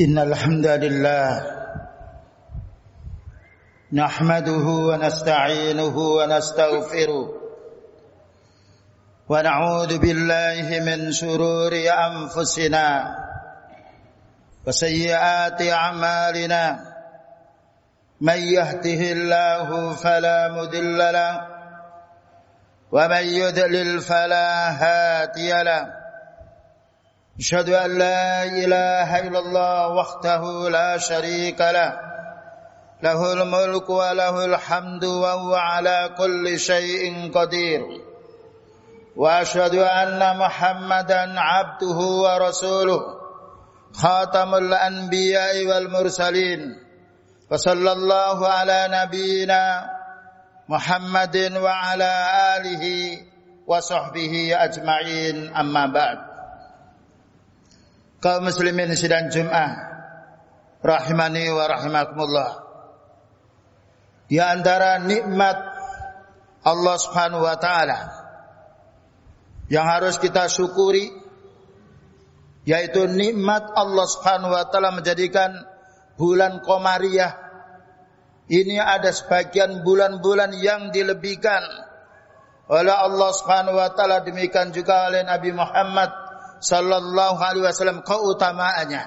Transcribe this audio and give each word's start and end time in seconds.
إن 0.00 0.18
الحمد 0.18 0.66
لله 0.66 1.30
نحمده 3.92 4.66
ونستعينه 4.90 5.96
ونستغفره 5.98 7.26
ونعوذ 9.28 9.98
بالله 9.98 10.80
من 10.86 11.12
شرور 11.12 11.72
أنفسنا 12.08 13.16
وسيئات 14.66 15.62
أعمالنا 15.62 16.64
من 18.20 18.38
يهده 18.38 19.02
الله 19.12 19.94
فلا 19.94 20.48
مذل 20.48 20.98
له 20.98 21.40
ومن 22.92 23.24
يذلل 23.24 24.00
فلا 24.00 24.70
هادي 24.70 25.62
له 25.62 26.03
أشهد 27.40 27.68
أن 27.68 27.98
لا 27.98 28.44
إله 28.44 29.18
إلا 29.18 29.38
الله 29.38 29.88
وحده 29.88 30.70
لا 30.70 30.98
شريك 30.98 31.60
له. 31.60 32.00
له 33.02 33.32
الملك 33.32 33.90
وله 33.90 34.44
الحمد 34.44 35.04
وهو 35.04 35.54
على 35.54 36.10
كل 36.18 36.58
شيء 36.58 37.32
قدير. 37.34 37.82
وأشهد 39.16 39.74
أن 39.74 40.38
محمدا 40.38 41.40
عبده 41.40 41.96
ورسوله. 41.96 43.02
خاتم 43.92 44.54
الأنبياء 44.54 45.66
والمرسلين. 45.66 46.60
وصلى 47.50 47.92
الله 47.92 48.48
على 48.48 48.88
نبينا 48.90 49.90
محمد 50.68 51.52
وعلى 51.56 52.12
آله 52.56 53.18
وصحبه 53.66 54.54
أجمعين. 54.54 55.56
أما 55.56 55.86
بعد. 55.86 56.33
Kaum 58.24 58.48
muslimin 58.48 58.88
sidang 58.96 59.28
Jum'ah 59.28 59.70
rahimani 60.80 61.44
wa 61.52 61.68
rahimakumullah. 61.68 62.50
Di 64.24 64.40
antara 64.40 64.96
nikmat 65.04 65.60
Allah 66.64 66.96
Subhanahu 66.96 67.44
wa 67.44 67.60
taala 67.60 68.00
yang 69.68 69.84
harus 69.84 70.16
kita 70.16 70.48
syukuri 70.48 71.12
yaitu 72.64 73.04
nikmat 73.04 73.68
Allah 73.76 74.08
Subhanahu 74.08 74.56
wa 74.56 74.64
taala 74.72 74.96
menjadikan 74.96 75.52
bulan 76.16 76.64
Qamariyah 76.64 77.44
ini 78.48 78.80
ada 78.80 79.12
sebagian 79.12 79.84
bulan-bulan 79.84 80.56
yang 80.56 80.88
dilebihkan 80.88 81.60
oleh 82.72 82.96
Allah 82.96 83.30
Subhanahu 83.36 83.76
wa 83.76 83.92
taala 83.92 84.24
demikian 84.24 84.72
juga 84.72 85.12
oleh 85.12 85.20
Nabi 85.20 85.52
Muhammad 85.52 86.23
sallallahu 86.64 87.36
alaihi 87.36 87.68
wasallam 87.68 88.00
keutamaannya. 88.00 89.04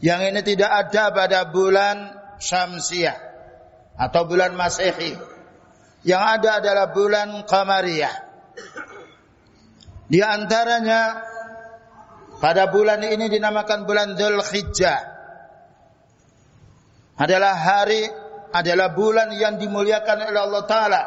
Yang 0.00 0.20
ini 0.32 0.40
tidak 0.42 0.70
ada 0.72 1.12
pada 1.12 1.40
bulan 1.52 2.16
Syamsiah 2.40 3.14
atau 3.94 4.26
bulan 4.26 4.56
Masehi. 4.56 5.14
Yang 6.02 6.22
ada 6.26 6.50
adalah 6.58 6.86
bulan 6.90 7.46
Qamariyah. 7.46 8.14
Di 10.10 10.18
antaranya 10.18 11.22
pada 12.42 12.66
bulan 12.66 12.98
ini 13.06 13.30
dinamakan 13.30 13.86
bulan 13.86 14.18
Dhul 14.18 14.42
Hijjah. 14.42 14.98
Adalah 17.14 17.54
hari 17.54 18.02
adalah 18.50 18.90
bulan 18.90 19.30
yang 19.38 19.62
dimuliakan 19.62 20.26
oleh 20.26 20.40
Allah 20.42 20.64
Ta'ala. 20.66 21.02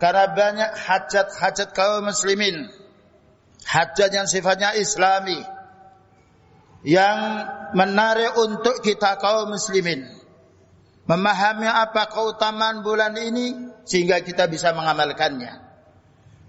Karena 0.00 0.32
banyak 0.32 0.70
hajat-hajat 0.72 1.76
kaum 1.76 2.08
muslimin 2.08 2.81
hajat 3.66 4.10
yang 4.12 4.26
sifatnya 4.28 4.74
islami. 4.78 5.38
Yang 6.82 7.18
menarik 7.78 8.34
untuk 8.38 8.82
kita 8.82 9.18
kaum 9.22 9.54
muslimin. 9.54 10.02
Memahami 11.06 11.66
apa 11.66 12.10
keutamaan 12.10 12.82
bulan 12.82 13.14
ini 13.18 13.54
sehingga 13.86 14.22
kita 14.22 14.46
bisa 14.46 14.74
mengamalkannya. 14.74 15.62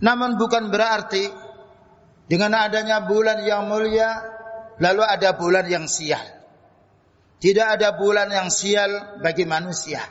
Namun 0.01 0.37
bukan 0.37 0.69
berarti 0.69 1.25
dengan 2.29 2.57
adanya 2.57 3.05
bulan 3.05 3.45
yang 3.45 3.69
mulia 3.69 4.09
lalu 4.81 5.03
ada 5.05 5.37
bulan 5.37 5.65
yang 5.69 5.85
sial. 5.85 6.21
Tidak 7.37 7.67
ada 7.77 7.93
bulan 7.97 8.29
yang 8.29 8.49
sial 8.49 9.19
bagi 9.21 9.45
manusia. 9.45 10.01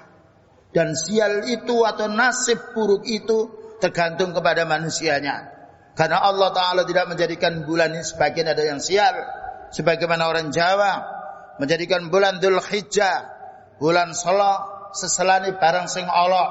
Dan 0.73 0.95
sial 0.95 1.47
itu 1.51 1.83
atau 1.85 2.09
nasib 2.09 2.73
buruk 2.73 3.05
itu 3.05 3.51
tergantung 3.83 4.33
kepada 4.33 4.65
manusianya 4.65 5.52
karena 5.93 6.25
Allah 6.25 6.49
Ta'ala 6.57 6.83
tidak 6.89 7.13
menjadikan 7.13 7.69
bulan 7.69 7.93
ini 7.93 8.05
sebagian 8.05 8.49
ada 8.49 8.65
yang 8.65 8.81
sial. 8.81 9.13
Sebagaimana 9.73 10.29
orang 10.29 10.49
Jawa 10.49 10.93
menjadikan 11.61 12.09
bulan 12.09 12.41
Dhul 12.41 12.61
Hijjah. 12.61 13.41
Bulan 13.77 14.17
Salah 14.17 14.89
seselani 14.97 15.53
barang 15.59 15.87
sing 15.93 16.09
Allah. 16.09 16.49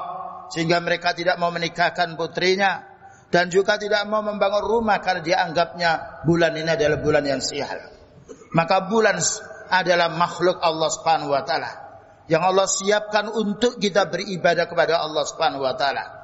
Sehingga 0.54 0.78
mereka 0.78 1.10
tidak 1.10 1.42
mau 1.42 1.50
menikahkan 1.50 2.14
putrinya. 2.14 2.86
Dan 3.32 3.48
juga 3.48 3.80
tidak 3.80 4.04
mau 4.06 4.20
membangun 4.20 4.62
rumah 4.62 5.00
karena 5.00 5.24
dianggapnya 5.24 5.90
bulan 6.28 6.52
ini 6.52 6.68
adalah 6.68 7.00
bulan 7.00 7.24
yang 7.24 7.40
sial. 7.40 7.80
Maka 8.52 8.86
bulan 8.92 9.16
adalah 9.72 10.12
makhluk 10.12 10.60
Allah 10.60 10.92
Subhanahu 10.92 11.32
wa 11.32 11.40
taala 11.40 11.82
yang 12.28 12.44
Allah 12.44 12.68
siapkan 12.68 13.32
untuk 13.32 13.80
kita 13.80 14.06
beribadah 14.12 14.68
kepada 14.68 15.00
Allah 15.00 15.24
Subhanahu 15.24 15.64
wa 15.64 15.74
taala. 15.74 16.21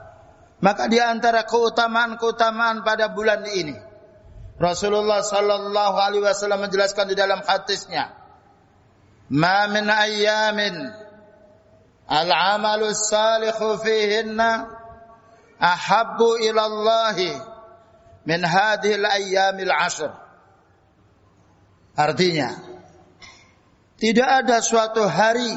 Maka 0.58 0.90
di 0.90 0.98
antara 0.98 1.46
keutamaan-keutamaan 1.46 2.82
pada 2.82 3.14
bulan 3.14 3.46
ini 3.46 3.78
Rasulullah 4.58 5.22
sallallahu 5.22 5.96
alaihi 6.02 6.26
wasallam 6.26 6.66
menjelaskan 6.66 7.06
di 7.06 7.14
dalam 7.14 7.46
hadisnya 7.46 8.10
Ma 9.30 9.70
min 9.70 9.86
ayyamin 9.86 10.74
al-amalu 12.10 12.90
salihu 12.90 13.78
fihinna 13.78 14.66
ahabbu 15.62 16.42
ila 16.50 16.62
Allah 16.66 17.18
min 18.26 18.40
hadhihi 18.42 18.98
al-ayyamil 18.98 19.70
ashr 19.70 20.10
Artinya 21.94 22.54
tidak 23.98 24.28
ada 24.42 24.58
suatu 24.62 25.06
hari 25.06 25.54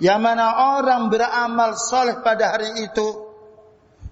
yang 0.00 0.20
mana 0.24 0.76
orang 0.80 1.12
beramal 1.12 1.76
saleh 1.76 2.20
pada 2.24 2.56
hari 2.56 2.88
itu 2.88 3.27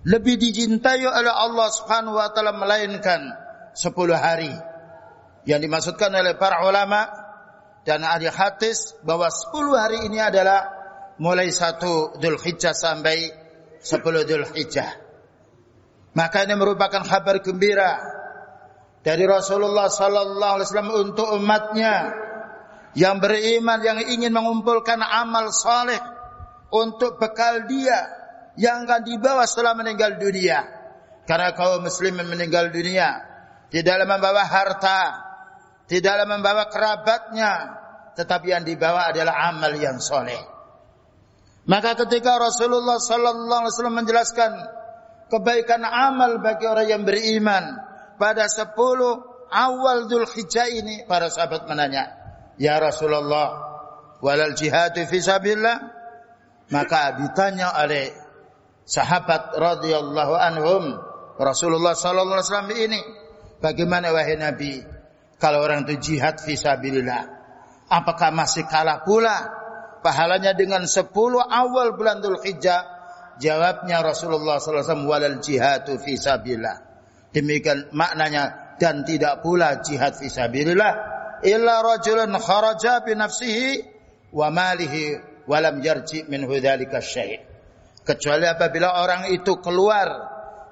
lebih 0.06 0.39
dicintai 0.39 1.03
oleh 1.03 1.34
Allah 1.34 1.67
Subhanahu 1.75 2.15
wa 2.15 2.31
taala 2.31 2.55
melainkan 2.55 3.27
10 3.75 3.91
hari. 4.15 4.55
Yang 5.47 5.61
dimaksudkan 5.67 6.15
oleh 6.15 6.39
para 6.39 6.62
ulama 6.62 7.11
dan 7.83 8.06
ahli 8.06 8.31
hadis 8.31 8.94
bahwa 9.03 9.27
10 9.27 9.75
hari 9.75 9.99
ini 10.06 10.22
adalah 10.22 10.71
mulai 11.19 11.50
1 11.50 12.22
Dzulhijjah 12.22 12.75
sampai 12.75 13.34
10 13.83 14.27
Dzulhijjah. 14.27 14.91
Maka 16.15 16.47
ini 16.47 16.55
merupakan 16.55 17.03
kabar 17.03 17.43
gembira 17.43 17.99
dari 19.03 19.27
Rasulullah 19.27 19.91
sallallahu 19.91 20.53
alaihi 20.59 20.67
wasallam 20.71 20.94
untuk 20.97 21.28
umatnya 21.34 21.94
yang 22.97 23.21
beriman 23.21 23.78
yang 23.84 23.99
ingin 24.00 24.33
mengumpulkan 24.33 25.03
amal 25.03 25.53
saleh 25.53 26.00
untuk 26.73 27.21
bekal 27.21 27.69
dia 27.69 28.16
yang 28.56 28.89
akan 28.89 29.05
dibawa 29.05 29.44
setelah 29.44 29.77
meninggal 29.77 30.17
dunia. 30.17 30.65
Karena 31.27 31.53
kaum 31.53 31.83
muslimin 31.83 32.27
meninggal 32.27 32.71
dunia 32.71 33.19
tidak 33.69 34.06
membawa 34.06 34.47
harta, 34.47 35.00
tidak 35.91 36.22
membawa 36.25 36.71
kerabatnya, 36.71 37.53
tetapi 38.15 38.55
yang 38.55 38.65
dibawa 38.65 39.11
adalah 39.11 39.50
amal 39.50 39.75
yang 39.75 39.99
soleh. 39.99 40.39
Maka 41.67 41.99
ketika 41.99 42.39
Rasulullah 42.39 43.03
sallallahu 43.03 43.61
alaihi 43.67 43.75
wasallam 43.75 43.99
menjelaskan 43.99 44.53
kebaikan 45.27 45.83
amal 45.83 46.38
bagi 46.38 46.62
orang 46.71 46.87
yang 46.87 47.03
beriman 47.03 47.75
pada 48.23 48.47
10 48.47 48.70
awal 49.50 50.06
Dzulhijjah 50.06 50.70
ini 50.70 51.03
para 51.11 51.26
sahabat 51.26 51.67
menanya, 51.67 52.14
"Ya 52.55 52.79
Rasulullah, 52.79 53.67
walal 54.23 54.55
jihad 54.55 54.94
fi 54.94 55.19
sabilillah?" 55.19 55.99
Maka 56.70 57.19
ditanya 57.19 57.79
oleh 57.79 58.25
sahabat 58.87 59.59
radhiyallahu 59.59 60.35
anhum 60.38 60.83
Rasulullah 61.37 61.93
sallallahu 61.93 62.41
alaihi 62.41 62.49
wasallam 62.49 62.73
ini 62.73 63.00
bagaimana 63.61 64.15
wahai 64.15 64.38
Nabi? 64.41 64.81
Kalau 65.37 65.61
orang 65.61 65.85
itu 65.85 66.00
jihad 66.00 66.41
fisabilillah 66.41 67.29
apakah 67.93 68.33
masih 68.33 68.65
kalah 68.65 69.05
pula? 69.05 69.67
Pahalanya 70.00 70.55
dengan 70.55 70.87
10 70.87 71.12
awal 71.35 71.99
bulan 71.99 72.23
Dzulhijjah 72.23 72.81
jawabnya 73.43 74.00
Rasulullah 74.00 74.62
sallallahu 74.62 74.81
alaihi 74.81 74.89
wasallam 74.89 75.11
walal 75.11 75.39
jihadu 75.43 75.93
fisabilillah 76.00 76.77
demikian 77.35 77.93
maknanya 77.93 78.77
dan 78.81 79.05
tidak 79.05 79.44
pula 79.44 79.82
jihad 79.85 80.17
fisabilillah 80.17 80.93
illa 81.44 81.75
rajulun 81.85 82.32
kharaja 82.39 83.05
bi 83.05 83.12
nafsihi 83.12 83.69
wa 84.32 84.49
malihi 84.49 85.21
walam 85.44 85.81
yarji 85.85 86.25
min 86.29 86.49
dzalika 86.49 87.03
syai' 87.03 87.45
kecuali 88.06 88.47
apabila 88.47 89.03
orang 89.03 89.35
itu 89.35 89.58
keluar 89.58 90.06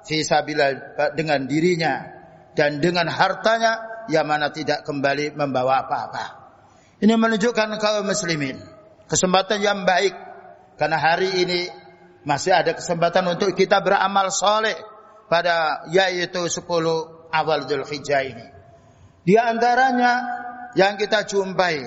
fisabilillah 0.07 1.11
dengan 1.13 1.43
dirinya 1.43 1.93
dan 2.55 2.79
dengan 2.79 3.11
hartanya 3.11 4.05
yang 4.07 4.23
mana 4.23 4.49
tidak 4.55 4.87
kembali 4.87 5.35
membawa 5.35 5.83
apa-apa. 5.83 6.25
Ini 7.03 7.11
menunjukkan 7.19 7.75
kaum 7.75 8.07
muslimin 8.07 8.55
kesempatan 9.11 9.59
yang 9.59 9.83
baik 9.83 10.15
karena 10.79 10.97
hari 10.97 11.43
ini 11.43 11.67
masih 12.23 12.55
ada 12.55 12.71
kesempatan 12.73 13.27
untuk 13.27 13.53
kita 13.53 13.83
beramal 13.83 14.31
soleh 14.31 14.73
pada 15.27 15.85
yaitu 15.91 16.47
10 16.47 16.63
awal 17.29 17.59
Dzulhijjah 17.67 18.21
ini. 18.25 18.45
Di 19.25 19.35
antaranya 19.35 20.23
yang 20.77 20.95
kita 20.95 21.25
jumpai 21.25 21.85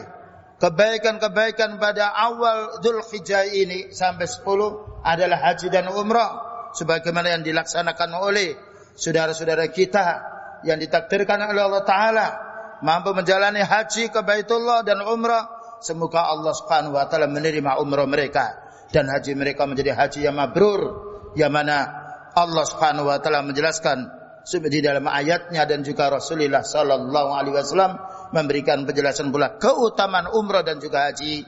kebaikan-kebaikan 0.58 1.78
pada 1.78 2.12
awal 2.12 2.82
Dzulhijjah 2.82 3.46
ini 3.50 3.90
sampai 3.94 4.26
10 4.26 4.87
adalah 5.08 5.40
haji 5.40 5.72
dan 5.72 5.88
umrah 5.88 6.44
sebagaimana 6.76 7.32
yang 7.32 7.42
dilaksanakan 7.42 8.12
oleh 8.20 8.52
saudara-saudara 8.92 9.64
kita 9.72 10.06
yang 10.68 10.76
ditakdirkan 10.76 11.40
oleh 11.48 11.64
Allah 11.64 11.84
taala 11.88 12.26
mampu 12.84 13.16
menjalani 13.16 13.64
haji 13.64 14.12
ke 14.12 14.20
Baitullah 14.20 14.84
dan 14.84 15.00
umrah 15.00 15.48
semoga 15.80 16.28
Allah 16.28 16.52
Subhanahu 16.52 16.92
wa 16.92 17.08
taala 17.08 17.24
menerima 17.30 17.80
umrah 17.80 18.04
mereka 18.04 18.68
dan 18.92 19.08
haji 19.08 19.32
mereka 19.32 19.64
menjadi 19.64 19.96
haji 19.96 20.28
yang 20.28 20.36
mabrur 20.36 21.08
yang 21.38 21.54
mana 21.54 21.88
Allah 22.36 22.64
Subhanahu 22.68 23.08
wa 23.08 23.16
taala 23.16 23.40
menjelaskan 23.48 24.18
di 24.48 24.80
dalam 24.80 25.04
ayatnya 25.04 25.68
dan 25.68 25.84
juga 25.84 26.08
Rasulullah 26.08 26.64
sallallahu 26.64 27.30
alaihi 27.36 27.52
wasallam 27.52 28.00
memberikan 28.32 28.88
penjelasan 28.88 29.28
pula 29.28 29.60
keutamaan 29.60 30.28
umrah 30.32 30.64
dan 30.64 30.80
juga 30.80 31.12
haji 31.12 31.44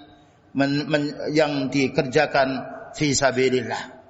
yang 1.32 1.72
dikerjakan 1.72 2.79
fi 2.94 3.14
sabilillah. 3.14 4.00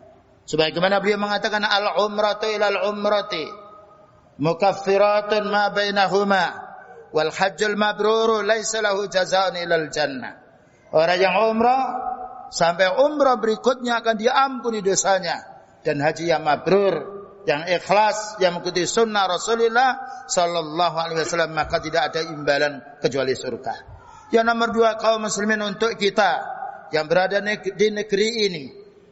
Sebagaimana 0.45 0.99
beliau 0.99 1.23
mengatakan 1.23 1.63
al 1.63 2.03
umratu 2.03 2.51
ila 2.51 2.67
al 2.75 2.79
umrati 2.91 3.47
mukaffiratun 4.43 5.47
ma 5.47 5.71
bainahuma 5.71 6.45
wal 7.15 7.31
hajjul 7.31 7.79
mabrur 7.79 8.43
laisa 8.43 8.83
lahu 8.83 9.07
jazaa'un 9.07 9.55
ila 9.63 9.75
al 9.79 9.89
jannah. 9.95 10.35
Orang 10.91 11.19
yang 11.23 11.39
umrah 11.55 11.83
sampai 12.51 12.99
umrah 12.99 13.39
berikutnya 13.39 14.03
akan 14.03 14.19
diampuni 14.19 14.83
dosanya 14.83 15.39
dan 15.87 16.03
haji 16.03 16.35
yang 16.35 16.43
mabrur 16.43 17.21
yang 17.49 17.65
ikhlas 17.65 18.37
yang 18.43 18.59
mengikuti 18.59 18.85
sunnah 18.85 19.25
Rasulullah 19.25 20.25
sallallahu 20.29 20.97
alaihi 20.99 21.25
wasallam 21.25 21.57
maka 21.57 21.81
tidak 21.81 22.13
ada 22.13 22.21
imbalan 22.27 22.83
kecuali 23.01 23.33
surga. 23.33 23.75
Yang 24.31 24.45
nomor 24.47 24.69
dua 24.71 24.91
kaum 25.01 25.25
muslimin 25.25 25.59
untuk 25.65 25.97
kita 25.97 26.60
yang 26.91 27.07
berada 27.07 27.43
di 27.55 27.87
negeri 27.91 28.29
ini. 28.51 28.65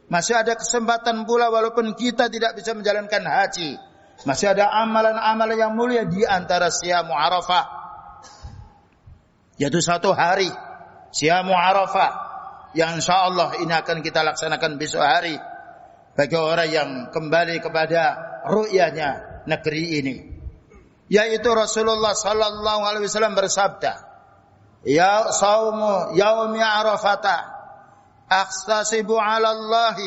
Masih 0.09 0.35
ada 0.35 0.57
kesempatan 0.57 1.23
pula 1.27 1.53
walaupun 1.53 1.93
kita 1.93 2.27
tidak 2.33 2.57
bisa 2.57 2.73
menjalankan 2.73 3.21
haji. 3.23 3.77
Masih 4.25 4.51
ada 4.51 4.67
amalan-amalan 4.83 5.55
yang 5.55 5.73
mulia 5.77 6.03
di 6.03 6.27
antara 6.27 6.67
siamu 6.67 7.15
Arafah 7.15 7.79
yaitu 9.59 9.83
satu 9.83 10.15
hari 10.15 10.47
siamu 11.11 11.51
Arafah 11.51 12.11
yang 12.71 12.99
insya 12.99 13.27
Allah 13.27 13.59
ini 13.59 13.71
akan 13.71 13.99
kita 13.99 14.23
laksanakan 14.23 14.79
besok 14.79 15.03
hari. 15.03 15.35
Bagi 16.15 16.35
orang 16.35 16.67
yang 16.67 16.89
kembali 17.15 17.63
kepada 17.63 18.01
ru'yanya 18.43 19.43
negeri 19.47 19.85
ini. 20.03 20.15
Yaitu 21.07 21.47
Rasulullah 21.55 22.11
sallallahu 22.11 22.81
alaihi 22.83 23.07
wasallam 23.07 23.39
bersabda 23.39 24.09
ya 24.85 25.31
saumu 25.35 26.15
yaumi 26.15 26.61
arafata 26.61 27.58
aqtasibu 28.29 29.17
'ala 29.17 29.57
Allah 29.57 29.97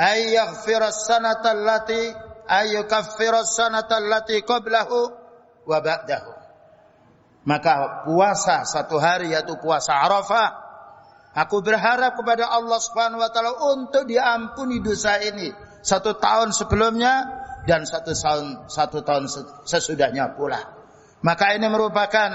ay 0.00 0.34
yaghfir 0.34 0.80
as-sanata 0.80 1.52
allati 1.52 2.12
ay 2.48 2.74
yukaffir 2.80 3.36
as-sanata 3.36 4.00
allati 4.00 4.40
qablahu 4.42 5.12
wa 5.68 5.78
ba'dahu 5.84 6.32
maka 7.44 8.04
puasa 8.08 8.64
satu 8.64 8.96
hari 8.96 9.32
yaitu 9.36 9.56
puasa 9.60 9.94
Arafah 10.00 10.68
Aku 11.38 11.62
berharap 11.62 12.18
kepada 12.18 12.50
Allah 12.50 12.82
Subhanahu 12.82 13.22
wa 13.22 13.30
taala 13.30 13.54
untuk 13.70 14.10
diampuni 14.10 14.82
dosa 14.82 15.22
ini 15.22 15.54
satu 15.86 16.18
tahun 16.18 16.50
sebelumnya 16.50 17.30
dan 17.62 17.86
satu 17.86 18.10
tahun 18.10 18.66
satu 18.66 19.06
tahun 19.06 19.30
sesudahnya 19.62 20.34
pula. 20.34 20.58
Maka 21.22 21.54
ini 21.54 21.70
merupakan 21.70 22.30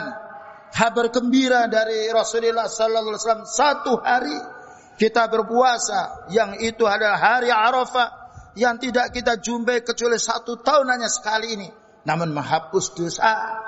kabar 0.73 1.13
gembira 1.13 1.69
dari 1.69 2.09
Rasulullah 2.09 2.65
sallallahu 2.65 3.13
alaihi 3.13 3.21
wasallam 3.21 3.45
satu 3.45 3.93
hari 4.01 4.37
kita 4.97 5.29
berpuasa 5.29 6.29
yang 6.33 6.57
itu 6.57 6.83
adalah 6.89 7.21
hari 7.21 7.53
Arafah 7.53 8.09
yang 8.57 8.81
tidak 8.81 9.13
kita 9.13 9.37
jumpai 9.37 9.85
kecuali 9.85 10.17
satu 10.17 10.59
tahun 10.65 10.97
hanya 10.97 11.09
sekali 11.09 11.53
ini 11.53 11.69
namun 12.03 12.33
menghapus 12.33 12.97
dosa 12.97 13.61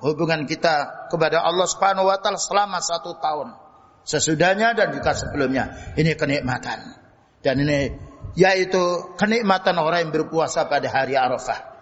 hubungan 0.00 0.48
kita 0.48 1.08
kepada 1.12 1.44
Allah 1.44 1.68
Subhanahu 1.68 2.08
wa 2.08 2.16
taala 2.16 2.40
selama 2.40 2.80
satu 2.80 3.16
tahun 3.20 3.66
sesudahnya 4.06 4.78
dan 4.78 4.94
juga 4.94 5.12
sebelumnya. 5.12 5.92
Ini 5.98 6.14
kenikmatan. 6.14 6.94
Dan 7.42 7.66
ini 7.66 7.90
yaitu 8.38 9.12
kenikmatan 9.18 9.76
orang 9.82 10.08
yang 10.08 10.12
berpuasa 10.14 10.70
pada 10.70 10.86
hari 10.88 11.18
Arafah. 11.18 11.74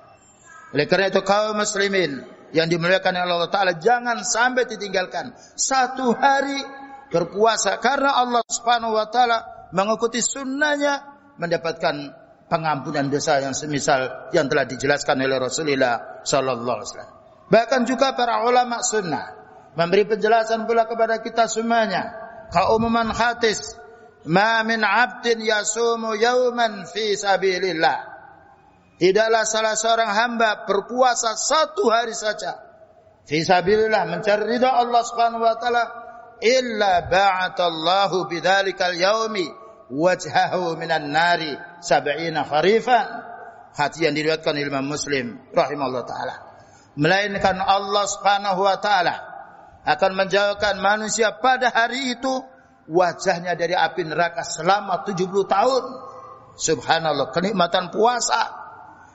Oleh 0.75 0.89
karena 0.91 1.13
itu 1.13 1.23
kaum 1.23 1.55
muslimin 1.55 2.25
yang 2.55 2.71
dimuliakan 2.71 3.19
oleh 3.19 3.35
Allah 3.35 3.51
Ta'ala 3.51 3.73
jangan 3.83 4.23
sampai 4.23 4.71
ditinggalkan. 4.71 5.35
Satu 5.59 6.15
hari 6.15 6.63
berpuasa 7.11 7.83
karena 7.83 8.15
Allah 8.15 8.47
Subhanahu 8.47 8.95
Wa 8.95 9.11
Ta'ala 9.11 9.39
mengikuti 9.75 10.23
sunnahnya 10.23 11.03
mendapatkan 11.35 12.15
pengampunan 12.47 13.11
dosa 13.11 13.43
yang 13.43 13.59
semisal 13.59 14.31
yang 14.31 14.47
telah 14.47 14.71
dijelaskan 14.71 15.19
oleh 15.19 15.43
Rasulullah 15.43 16.23
Sallallahu 16.23 16.77
Alaihi 16.79 16.89
Wasallam. 16.95 17.15
Bahkan 17.51 17.81
juga 17.91 18.15
para 18.15 18.47
ulama 18.47 18.81
sunnah 18.87 19.35
memberi 19.75 20.07
penjelasan 20.07 20.65
pula 20.71 20.87
kepada 20.87 21.19
kita 21.19 21.51
semuanya. 21.51 22.23
Keumuman 22.55 23.11
hadis 23.11 23.75
ma 24.31 24.63
min 24.63 24.87
'abdin 24.87 25.43
yasumu 25.43 26.15
yawman 26.15 26.87
fi 26.87 27.19
sabilillah 27.19 28.14
tidaklah 29.01 29.45
salah 29.47 29.75
seorang 29.75 30.11
hamba 30.11 30.65
berpuasa 30.67 31.35
satu 31.35 31.91
hari 31.91 32.15
saja 32.15 32.59
fi 33.27 33.43
sabilillah 33.43 34.07
mencari 34.09 34.57
ridha 34.57 34.71
Allah 34.71 35.03
Subhanahu 35.03 35.43
wa 35.43 35.57
taala 35.59 35.85
illa 36.43 37.07
ba'atallahu 37.07 38.27
bidzalikal 38.31 38.95
yaumi 38.95 39.47
wajhahu 39.91 40.79
minan 40.79 41.11
nari 41.11 41.55
sab'ina 41.83 42.47
kharifan 42.47 43.07
hati 43.75 44.07
yang 44.07 44.15
diriwayatkan 44.15 44.55
Imam 44.59 44.87
Muslim 44.87 45.39
rahimahullah 45.51 46.05
taala 46.07 46.35
melainkan 46.95 47.59
Allah 47.59 48.05
Subhanahu 48.07 48.61
wa 48.63 48.79
taala 48.79 49.35
akan 49.85 50.13
menjauhkan 50.17 50.81
manusia 50.81 51.37
pada 51.45 51.69
hari 51.69 52.17
itu 52.17 52.33
wajahnya 52.89 53.57
dari 53.57 53.77
api 53.77 54.05
neraka 54.05 54.45
selama 54.45 55.05
70 55.05 55.29
tahun. 55.45 55.85
Subhanallah, 56.55 57.35
kenikmatan 57.35 57.93
puasa. 57.93 58.64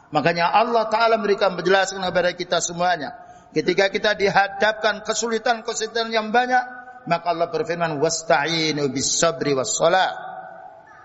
Makanya 0.09 0.49
Allah 0.49 0.89
Ta'ala 0.89 1.21
memberikan 1.21 1.53
penjelasan 1.53 2.01
kepada 2.01 2.33
kita 2.33 2.57
semuanya. 2.61 3.13
Ketika 3.53 3.89
kita 3.89 4.13
dihadapkan 4.17 5.05
kesulitan-kesulitan 5.05 6.09
yang 6.09 6.33
banyak, 6.33 6.61
maka 7.05 7.25
Allah 7.29 7.49
berfirman, 7.49 7.97
Wasta'inu 8.01 8.89
bis 8.89 9.21
sabri 9.21 9.53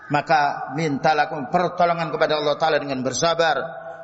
Maka 0.05 0.41
mintalah 0.77 1.29
pertolongan 1.49 2.13
kepada 2.13 2.37
Allah 2.37 2.55
Ta'ala 2.57 2.77
dengan 2.81 3.01
bersabar. 3.01 3.57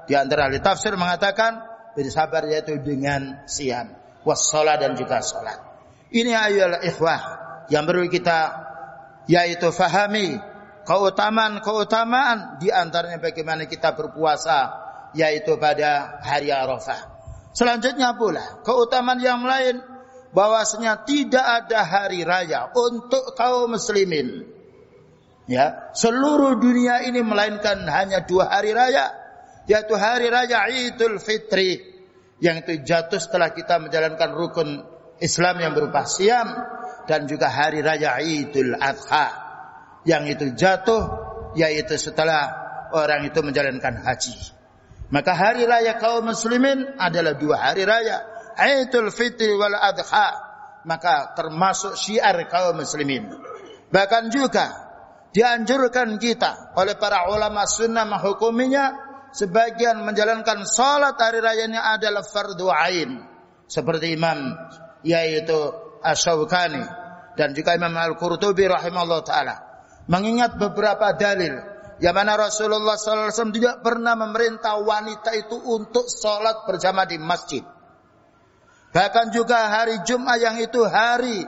Di 0.05 0.17
antara 0.17 0.49
ahli 0.49 0.57
tafsir 0.61 0.93
mengatakan, 0.97 1.61
bersabar 1.93 2.45
yaitu 2.49 2.81
dengan 2.81 3.45
siam 3.45 3.93
wassalah 4.25 4.77
dan 4.77 4.93
juga 4.97 5.21
salat. 5.21 5.57
Ini 6.11 6.31
adalah 6.33 6.81
ikhwah 6.83 7.21
yang 7.71 7.87
perlu 7.87 8.05
kita 8.11 8.39
yaitu 9.29 9.69
fahami 9.71 10.37
keutamaan-keutamaan 10.83 12.57
di 12.57 12.73
antaranya 12.73 13.21
bagaimana 13.21 13.69
kita 13.69 13.93
berpuasa 13.93 14.80
yaitu 15.17 15.59
pada 15.59 16.21
hari 16.23 16.51
Arafah. 16.51 17.11
Selanjutnya 17.51 18.15
pula 18.15 18.63
keutamaan 18.63 19.19
yang 19.19 19.43
lain 19.43 19.83
bahwasanya 20.31 21.03
tidak 21.03 21.43
ada 21.43 21.83
hari 21.83 22.23
raya 22.23 22.71
untuk 22.71 23.35
kaum 23.35 23.75
muslimin. 23.75 24.47
Ya, 25.51 25.91
seluruh 25.91 26.55
dunia 26.63 27.03
ini 27.03 27.19
melainkan 27.19 27.83
hanya 27.91 28.23
dua 28.23 28.47
hari 28.47 28.71
raya 28.71 29.11
yaitu 29.67 29.99
hari 29.99 30.31
raya 30.31 30.71
Idul 30.71 31.19
Fitri 31.19 31.83
yang 32.39 32.63
itu 32.63 32.81
jatuh 32.81 33.19
setelah 33.19 33.51
kita 33.51 33.77
menjalankan 33.83 34.31
rukun 34.31 34.69
Islam 35.19 35.59
yang 35.59 35.75
berupa 35.75 36.07
siam 36.07 36.47
dan 37.03 37.27
juga 37.27 37.51
hari 37.51 37.83
raya 37.83 38.15
Idul 38.23 38.79
Adha 38.79 39.27
yang 40.07 40.23
itu 40.25 40.55
jatuh 40.55 41.03
yaitu 41.53 41.99
setelah 41.99 42.47
orang 42.95 43.27
itu 43.27 43.39
menjalankan 43.43 44.01
haji. 44.07 44.60
Maka 45.11 45.35
hari 45.35 45.67
raya 45.67 45.99
kaum 45.99 46.31
muslimin 46.31 46.95
adalah 46.95 47.35
dua 47.35 47.59
hari 47.59 47.83
raya, 47.83 48.23
Idul 48.55 49.11
Fitri 49.11 49.51
wal 49.59 49.75
Adha. 49.75 50.49
Maka 50.87 51.35
termasuk 51.37 51.93
syiar 51.93 52.39
kaum 52.47 52.79
muslimin. 52.79 53.29
Bahkan 53.91 54.31
juga 54.31 54.71
dianjurkan 55.35 56.15
kita 56.17 56.73
oleh 56.79 56.95
para 56.95 57.27
ulama 57.29 57.67
sunnah 57.67 58.07
menghukuminya 58.07 59.11
sebagian 59.35 60.03
menjalankan 60.03 60.63
salat 60.67 61.19
hari 61.19 61.39
rayanya 61.43 61.95
adalah 61.95 62.23
fardu 62.23 62.67
ain. 62.71 63.11
seperti 63.71 64.19
Imam 64.19 64.51
yaitu 64.99 65.55
Asy-Syaukani 66.03 66.83
dan 67.39 67.55
juga 67.55 67.71
Imam 67.71 67.95
Al-Qurtubi 67.95 68.67
rahimahullah 68.67 69.21
taala 69.23 69.55
mengingat 70.11 70.59
beberapa 70.59 71.15
dalil 71.15 71.55
yang 72.01 72.17
mana 72.17 72.33
Rasulullah 72.33 72.97
SAW 72.97 73.53
tidak 73.53 73.85
pernah 73.85 74.17
memerintah 74.17 74.81
wanita 74.81 75.37
itu 75.37 75.53
untuk 75.53 76.09
sholat 76.09 76.65
berjamaah 76.65 77.05
di 77.05 77.21
masjid. 77.21 77.61
Bahkan 78.89 79.29
juga 79.29 79.69
hari 79.69 80.01
Jumat 80.01 80.41
yang 80.41 80.57
itu 80.57 80.81
hari 80.81 81.45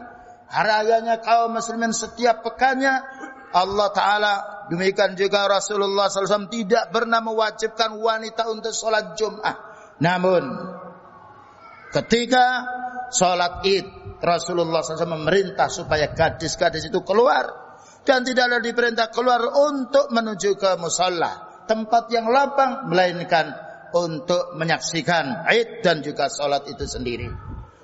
harayanya 0.54 1.26
kaum 1.26 1.58
muslimin 1.58 1.90
setiap 1.90 2.46
pekannya 2.46 3.02
Allah 3.50 3.90
Ta'ala 3.98 4.34
demikian 4.70 5.18
juga 5.18 5.50
Rasulullah 5.50 6.10
SAW 6.10 6.50
tidak 6.54 6.94
pernah 6.94 7.18
mewajibkan 7.26 7.98
wanita 7.98 8.46
untuk 8.46 8.78
sholat 8.78 9.18
Jumat. 9.18 9.58
Namun 10.06 10.46
ketika 11.98 12.46
sholat 13.10 13.66
id 13.66 13.86
Rasulullah 14.22 14.86
SAW 14.86 15.18
memerintah 15.18 15.66
supaya 15.68 16.14
gadis-gadis 16.14 16.94
itu 16.94 17.02
keluar 17.02 17.62
dan 18.04 18.28
tidaklah 18.28 18.60
diperintah 18.60 19.08
keluar 19.12 19.40
untuk 19.48 20.12
menuju 20.12 20.60
ke 20.60 20.76
musalla, 20.80 21.64
tempat 21.68 22.12
yang 22.12 22.28
lapang 22.28 22.92
melainkan 22.92 23.52
untuk 23.96 24.56
menyaksikan 24.60 25.48
Id 25.48 25.84
dan 25.84 26.04
juga 26.04 26.28
salat 26.28 26.68
itu 26.68 26.84
sendiri. 26.84 27.32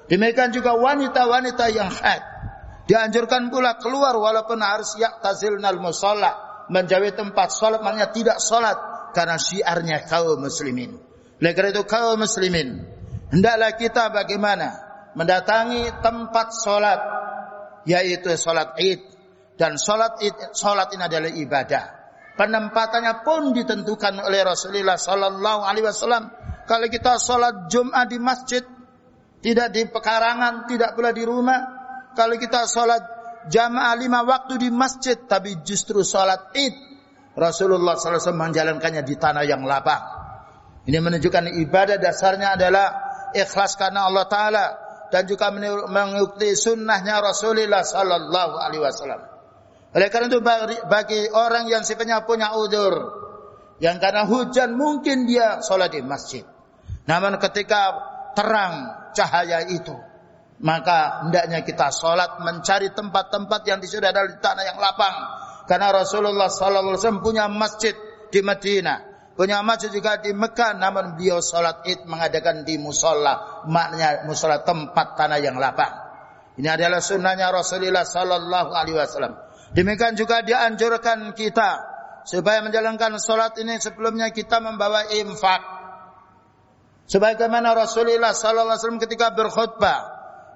Demikian 0.10 0.52
juga 0.52 0.76
wanita-wanita 0.76 1.66
yang 1.72 1.88
haid. 1.88 2.24
Dianjurkan 2.90 3.54
pula 3.54 3.78
keluar 3.78 4.18
walaupun 4.18 4.58
harus 4.60 4.98
yaktazilnal 4.98 5.78
musalla, 5.78 6.66
menjauhi 6.74 7.14
tempat 7.14 7.54
salat 7.54 7.86
maknanya 7.86 8.10
tidak 8.10 8.38
salat. 8.42 8.78
Karena 9.10 9.42
syiarnya 9.42 10.06
kaum 10.06 10.38
muslimin. 10.38 10.94
Oleh 11.40 11.54
karena 11.56 11.72
itu 11.72 11.84
kaum 11.88 12.20
muslimin 12.20 12.84
hendaklah 13.32 13.72
kita 13.80 14.12
bagaimana 14.12 14.70
mendatangi 15.16 16.04
tempat 16.04 16.52
salat 16.52 17.00
yaitu 17.88 18.34
salat 18.36 18.76
Id 18.76 19.00
dan 19.60 19.76
salat 19.76 20.24
salat 20.56 20.88
ini 20.96 21.04
adalah 21.04 21.32
ibadah. 21.36 21.86
Penempatannya 22.40 23.28
pun 23.28 23.52
ditentukan 23.52 24.24
oleh 24.24 24.48
Rasulullah 24.48 24.96
sallallahu 24.96 25.68
alaihi 25.68 25.84
wasallam. 25.84 26.32
Kalau 26.64 26.88
kita 26.88 27.20
salat 27.20 27.68
Jumat 27.68 28.08
di 28.08 28.16
masjid, 28.16 28.64
tidak 29.44 29.76
di 29.76 29.84
pekarangan, 29.92 30.64
tidak 30.72 30.96
pula 30.96 31.12
di 31.12 31.28
rumah. 31.28 31.60
Kalau 32.16 32.40
kita 32.40 32.64
salat 32.72 33.04
jamaah 33.52 34.00
lima 34.00 34.24
waktu 34.24 34.56
di 34.56 34.72
masjid, 34.72 35.20
tapi 35.20 35.60
justru 35.68 36.08
salat 36.08 36.56
Id, 36.56 36.76
Rasulullah 37.36 38.00
SAW 38.00 38.32
menjalankannya 38.32 39.04
di 39.04 39.20
tanah 39.20 39.44
yang 39.44 39.68
lapang. 39.68 40.00
Ini 40.88 40.96
menunjukkan 41.04 41.60
ibadah 41.68 42.00
dasarnya 42.00 42.56
adalah 42.56 42.88
ikhlas 43.36 43.76
karena 43.76 44.08
Allah 44.08 44.26
Taala 44.32 44.66
dan 45.12 45.28
juga 45.28 45.52
mengikuti 45.92 46.56
sunnahnya 46.56 47.20
Rasulullah 47.20 47.84
Sallallahu 47.84 48.56
Alaihi 48.56 48.84
Wasallam. 48.88 49.39
Oleh 49.90 50.08
karena 50.14 50.30
itu 50.30 50.40
bagi 50.86 51.22
orang 51.34 51.66
yang 51.66 51.82
sifatnya 51.82 52.22
punya 52.22 52.54
udur, 52.54 52.94
yang 53.82 53.98
karena 53.98 54.28
hujan 54.30 54.78
mungkin 54.78 55.26
dia 55.26 55.66
sholat 55.66 55.90
di 55.96 56.06
masjid. 56.06 56.46
Namun 57.10 57.42
ketika 57.42 57.98
terang 58.38 58.94
cahaya 59.18 59.66
itu, 59.66 59.98
maka 60.62 61.26
hendaknya 61.26 61.66
kita 61.66 61.90
sholat 61.90 62.38
mencari 62.44 62.94
tempat-tempat 62.94 63.62
yang 63.66 63.82
disudah 63.82 64.14
ada 64.14 64.30
di 64.30 64.38
tanah 64.38 64.64
yang 64.68 64.78
lapang. 64.78 65.16
Karena 65.66 65.94
Rasulullah 65.94 66.50
SAW 66.50 67.22
punya 67.22 67.50
masjid 67.50 67.94
di 68.30 68.46
Madinah, 68.46 69.34
punya 69.34 69.66
masjid 69.66 69.90
juga 69.90 70.22
di 70.22 70.38
Mekah, 70.38 70.78
namun 70.78 71.18
beliau 71.18 71.42
sholat 71.42 71.82
id 71.90 72.06
mengadakan 72.06 72.62
di 72.62 72.78
musola, 72.78 73.66
maknanya 73.66 74.30
musola 74.30 74.62
tempat 74.62 75.18
tanah 75.18 75.42
yang 75.42 75.58
lapang. 75.58 76.10
Ini 76.60 76.76
adalah 76.76 77.00
sunnahnya 77.00 77.50
Rasulullah 77.56 78.04
Sallallahu 78.04 78.70
Alaihi 78.76 78.98
Wasallam. 79.00 79.49
Demikian 79.74 80.18
juga 80.18 80.42
dianjurkan 80.42 81.38
kita 81.38 81.72
supaya 82.26 82.62
menjalankan 82.66 83.22
solat 83.22 83.58
ini 83.62 83.78
sebelumnya 83.78 84.34
kita 84.34 84.58
membawa 84.58 85.06
infak. 85.14 85.62
Sebagaimana 87.10 87.74
Rasulullah 87.74 88.34
sallallahu 88.38 88.78
alaihi 88.78 88.82
wasallam 88.86 89.02
ketika 89.02 89.34
berkhutbah 89.34 90.00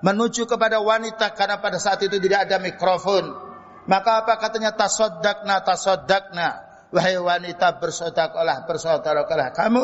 menuju 0.06 0.46
kepada 0.46 0.78
wanita 0.82 1.34
karena 1.34 1.58
pada 1.58 1.82
saat 1.82 2.02
itu 2.06 2.22
tidak 2.22 2.50
ada 2.50 2.62
mikrofon. 2.62 3.26
Maka 3.90 4.24
apa 4.24 4.38
katanya 4.38 4.74
tasaddaqna 4.78 5.66
tasaddaqna 5.66 6.48
wahai 6.94 7.18
wanita 7.18 7.82
bersedekahlah 7.82 8.70
bersedekahlah 8.70 9.50
kamu 9.52 9.84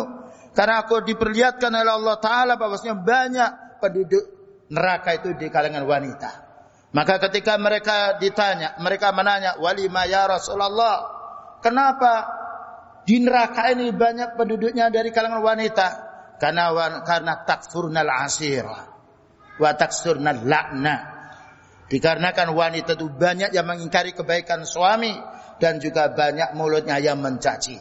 karena 0.53 0.85
aku 0.85 1.01
diperlihatkan 1.03 1.73
oleh 1.73 1.93
Allah 1.93 2.15
taala 2.21 2.53
bahwasanya 2.55 2.95
banyak 3.01 3.51
penduduk 3.81 4.23
neraka 4.69 5.17
itu 5.17 5.33
di 5.37 5.49
kalangan 5.49 5.89
wanita. 5.89 6.48
Maka 6.89 7.21
ketika 7.29 7.53
mereka 7.61 8.17
ditanya, 8.17 8.73
mereka 8.81 9.13
menanya, 9.13 9.61
"Walima 9.61 10.09
ya 10.09 10.25
Rasulullah, 10.25 11.05
kenapa 11.61 12.13
di 13.05 13.21
neraka 13.21 13.69
ini 13.69 13.93
banyak 13.93 14.33
penduduknya 14.33 14.89
dari 14.89 15.13
kalangan 15.13 15.45
wanita?" 15.45 15.87
Karena 16.39 16.71
karena 17.05 17.45
takfurnal 17.45 18.09
asira 18.09 18.89
wa 19.59 19.71
taksurnal 19.75 20.47
la'na. 20.47 20.97
Dikarenakan 21.89 22.53
wanita 22.53 22.95
itu 22.95 23.09
banyak 23.11 23.51
yang 23.51 23.65
mengingkari 23.65 24.13
kebaikan 24.13 24.63
suami 24.63 25.13
dan 25.57 25.81
juga 25.81 26.09
banyak 26.13 26.53
mulutnya 26.55 27.01
yang 27.01 27.19
mencaci. 27.19 27.75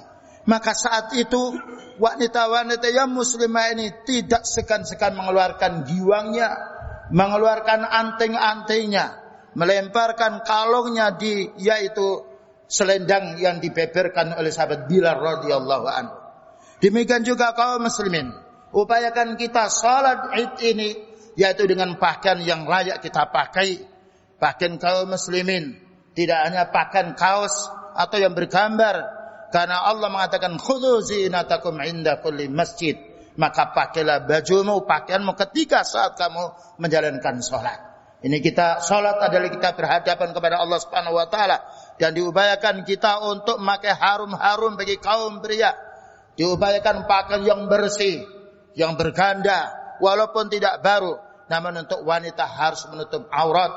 Maka 0.49 0.73
saat 0.73 1.13
itu 1.13 1.55
wanita-wanita 2.01 2.89
yang 2.89 3.13
muslimah 3.13 3.77
ini 3.77 3.93
tidak 4.09 4.49
sekan-sekan 4.49 5.13
mengeluarkan 5.13 5.85
giwangnya 5.85 6.78
mengeluarkan 7.11 7.85
anting-antingnya, 7.85 9.07
melemparkan 9.57 10.45
kalungnya 10.45 11.17
di 11.17 11.49
yaitu 11.61 12.25
selendang 12.69 13.41
yang 13.41 13.59
dibeberkan 13.59 14.37
oleh 14.37 14.53
sahabat 14.53 14.87
Bilal 14.87 15.17
radhiyallahu 15.17 15.87
anhu. 15.89 16.15
Demikian 16.79 17.27
juga 17.27 17.57
kaum 17.57 17.83
muslimin, 17.83 18.31
upayakan 18.71 19.35
kita 19.35 19.67
salat 19.73 20.31
Id 20.37 20.55
ini 20.63 20.89
yaitu 21.35 21.65
dengan 21.67 21.97
pakaian 21.97 22.39
yang 22.43 22.69
layak 22.69 23.03
kita 23.03 23.31
pakai. 23.33 23.83
Pakaian 24.39 24.79
kaum 24.79 25.11
muslimin 25.11 25.75
tidak 26.15 26.39
hanya 26.47 26.71
pakaian 26.71 27.19
kaos 27.19 27.67
atau 27.99 28.23
yang 28.23 28.39
bergambar 28.39 29.19
karena 29.51 29.83
Allah 29.83 30.13
mengatakan 30.13 30.55
khudzu 30.61 31.03
zinatakum 31.03 31.81
inda 31.83 32.23
kulli 32.23 32.47
masjid 32.47 33.08
maka 33.39 33.71
pakailah 33.71 34.27
bajumu, 34.27 34.83
pakaianmu 34.83 35.39
ketika 35.39 35.87
saat 35.87 36.19
kamu 36.19 36.77
menjalankan 36.83 37.39
sholat. 37.39 37.79
Ini 38.19 38.43
kita 38.43 38.83
sholat 38.83 39.23
adalah 39.23 39.47
kita 39.47 39.79
berhadapan 39.79 40.35
kepada 40.35 40.59
Allah 40.59 40.79
Subhanahu 40.83 41.15
Wa 41.15 41.31
Taala. 41.31 41.59
Dan 41.95 42.19
diupayakan 42.19 42.83
kita 42.83 43.23
untuk 43.23 43.63
memakai 43.63 43.95
harum-harum 43.95 44.75
bagi 44.75 44.99
kaum 44.99 45.39
pria. 45.39 45.71
Diupayakan 46.35 47.07
pakaian 47.07 47.47
yang 47.47 47.61
bersih, 47.71 48.27
yang 48.75 48.99
berganda, 48.99 49.71
walaupun 50.03 50.51
tidak 50.51 50.83
baru, 50.83 51.19
namun 51.47 51.87
untuk 51.87 52.03
wanita 52.03 52.43
harus 52.47 52.87
menutup 52.91 53.27
aurat, 53.31 53.71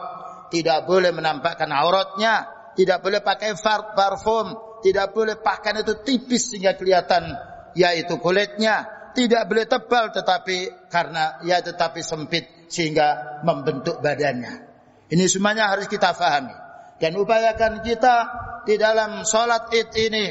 tidak 0.53 0.89
boleh 0.89 1.13
menampakkan 1.13 1.69
auratnya, 1.69 2.49
tidak 2.73 3.01
boleh 3.01 3.21
pakai 3.21 3.57
parfum, 3.93 4.57
tidak 4.81 5.13
boleh 5.13 5.37
pakaian 5.37 5.81
itu 5.81 6.01
tipis 6.01 6.53
sehingga 6.53 6.77
kelihatan 6.77 7.29
yaitu 7.73 8.21
kulitnya, 8.21 9.00
tidak 9.13 9.47
boleh 9.47 9.65
tebal 9.67 10.11
tetapi 10.11 10.89
karena 10.91 11.39
ya 11.45 11.59
tetapi 11.63 12.01
sempit 12.03 12.67
sehingga 12.71 13.41
membentuk 13.43 13.99
badannya. 13.99 14.69
Ini 15.11 15.25
semuanya 15.27 15.71
harus 15.71 15.91
kita 15.91 16.15
fahami 16.15 16.55
dan 17.01 17.17
upayakan 17.17 17.83
kita 17.83 18.15
di 18.63 18.77
dalam 18.77 19.25
sholat 19.25 19.73
id 19.73 19.91
ini 19.97 20.25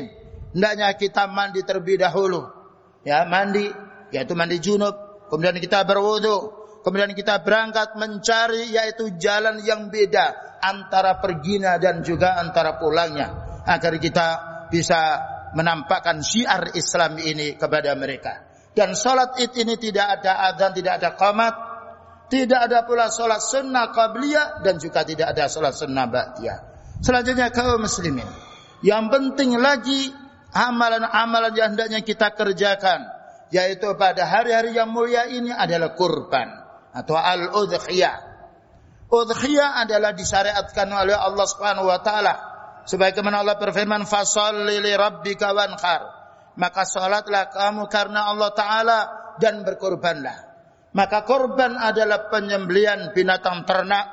hendaknya 0.54 0.94
kita 0.94 1.26
mandi 1.26 1.66
terlebih 1.66 2.00
dahulu 2.00 2.46
ya 3.02 3.26
mandi 3.26 3.66
yaitu 4.14 4.32
mandi 4.38 4.62
junub 4.62 5.26
kemudian 5.28 5.58
kita 5.58 5.82
berwudu 5.82 6.54
kemudian 6.86 7.12
kita 7.12 7.42
berangkat 7.42 7.98
mencari 7.98 8.70
yaitu 8.72 9.12
jalan 9.18 9.60
yang 9.66 9.90
beda 9.90 10.58
antara 10.62 11.18
perginya 11.18 11.76
dan 11.76 12.06
juga 12.06 12.38
antara 12.38 12.78
pulangnya 12.78 13.60
agar 13.66 13.98
kita 13.98 14.28
bisa 14.70 15.00
menampakkan 15.52 16.22
syiar 16.22 16.78
Islam 16.78 17.18
ini 17.18 17.58
kepada 17.58 17.90
mereka. 17.98 18.49
Dan 18.70 18.94
sholat 18.94 19.34
id 19.42 19.50
ini 19.58 19.74
tidak 19.76 20.20
ada 20.20 20.52
adzan, 20.52 20.70
tidak 20.74 21.02
ada 21.02 21.10
qamat, 21.18 21.54
tidak 22.30 22.70
ada 22.70 22.86
pula 22.86 23.10
sholat 23.10 23.42
sunnah 23.42 23.90
qabliyah 23.90 24.62
dan 24.62 24.78
juga 24.78 25.02
tidak 25.02 25.34
ada 25.34 25.50
sholat 25.50 25.74
sunnah 25.74 26.06
ba'diyah. 26.06 26.58
Selanjutnya 27.02 27.50
kaum 27.50 27.82
muslimin. 27.82 28.28
Yang 28.86 29.04
penting 29.10 29.58
lagi 29.58 30.14
amalan-amalan 30.54 31.52
yang 31.58 31.74
hendaknya 31.74 32.00
kita 32.06 32.30
kerjakan 32.32 33.02
yaitu 33.50 33.90
pada 33.98 34.22
hari-hari 34.30 34.78
yang 34.78 34.94
mulia 34.94 35.26
ini 35.26 35.50
adalah 35.50 35.98
kurban 35.98 36.48
atau 36.94 37.18
al-udhiyah. 37.18 38.30
Udhiyah 39.10 39.82
adalah 39.82 40.14
disyariatkan 40.14 40.86
oleh 40.86 41.18
Allah 41.18 41.46
Subhanahu 41.50 41.90
wa 41.90 41.98
taala 41.98 42.34
sebagaimana 42.86 43.42
Allah 43.42 43.58
berfirman 43.58 44.06
fasalli 44.06 44.78
li 44.78 44.94
rabbika 44.94 45.50
wanhar 45.50 46.19
maka 46.60 46.84
salatlah 46.84 47.48
kamu 47.48 47.88
karena 47.88 48.28
Allah 48.28 48.52
taala 48.52 48.98
dan 49.40 49.64
berkorbanlah. 49.64 50.52
Maka 50.92 51.24
korban 51.24 51.80
adalah 51.80 52.28
penyembelian 52.28 53.16
binatang 53.16 53.64
ternak 53.64 54.06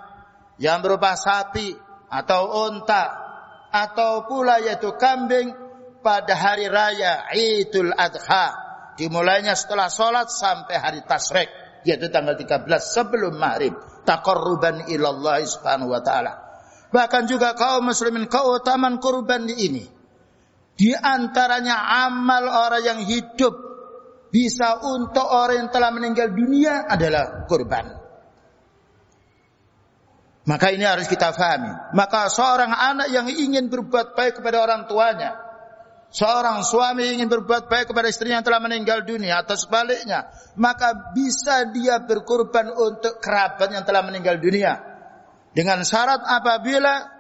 yang 0.56 0.80
berupa 0.80 1.20
sapi 1.20 1.76
atau 2.08 2.72
unta 2.72 3.28
atau 3.68 4.24
pula 4.24 4.64
yaitu 4.64 4.96
kambing 4.96 5.52
pada 6.00 6.32
hari 6.40 6.72
raya 6.72 7.28
Idul 7.36 7.92
Adha 7.92 8.56
dimulainya 8.96 9.60
setelah 9.60 9.92
sholat 9.92 10.32
sampai 10.32 10.80
hari 10.80 11.02
tasrik 11.04 11.52
yaitu 11.84 12.08
tanggal 12.08 12.40
13 12.40 12.64
sebelum 12.80 13.36
maghrib 13.36 13.76
taqarruban 14.08 14.88
ilallah 14.88 15.44
subhanahu 15.44 15.92
wa 15.92 16.00
ta'ala 16.00 16.34
bahkan 16.96 17.28
juga 17.28 17.54
kaum 17.60 17.92
muslimin 17.92 18.32
keutamaan 18.32 19.04
kurban 19.04 19.52
ini 19.52 19.97
di 20.78 20.94
antaranya 20.94 22.06
amal 22.06 22.46
orang 22.46 22.84
yang 22.86 23.00
hidup 23.02 23.68
bisa 24.30 24.78
untuk 24.86 25.26
orang 25.26 25.66
yang 25.66 25.70
telah 25.74 25.90
meninggal 25.90 26.30
dunia 26.30 26.86
adalah 26.86 27.50
kurban. 27.50 27.98
Maka 30.48 30.72
ini 30.72 30.86
harus 30.86 31.10
kita 31.10 31.34
fahami. 31.36 31.92
Maka 31.92 32.32
seorang 32.32 32.72
anak 32.72 33.12
yang 33.12 33.28
ingin 33.28 33.68
berbuat 33.68 34.16
baik 34.16 34.40
kepada 34.40 34.64
orang 34.64 34.88
tuanya, 34.88 35.36
seorang 36.14 36.64
suami 36.64 37.20
ingin 37.20 37.28
berbuat 37.28 37.68
baik 37.68 37.92
kepada 37.92 38.08
istrinya 38.08 38.40
yang 38.40 38.48
telah 38.48 38.64
meninggal 38.64 39.04
dunia 39.04 39.44
atau 39.44 39.60
sebaliknya, 39.60 40.32
maka 40.56 41.12
bisa 41.12 41.68
dia 41.74 42.00
berkorban 42.00 42.72
untuk 42.72 43.20
kerabat 43.20 43.76
yang 43.76 43.84
telah 43.84 44.06
meninggal 44.08 44.40
dunia. 44.40 44.80
Dengan 45.52 45.84
syarat 45.84 46.22
apabila 46.22 47.17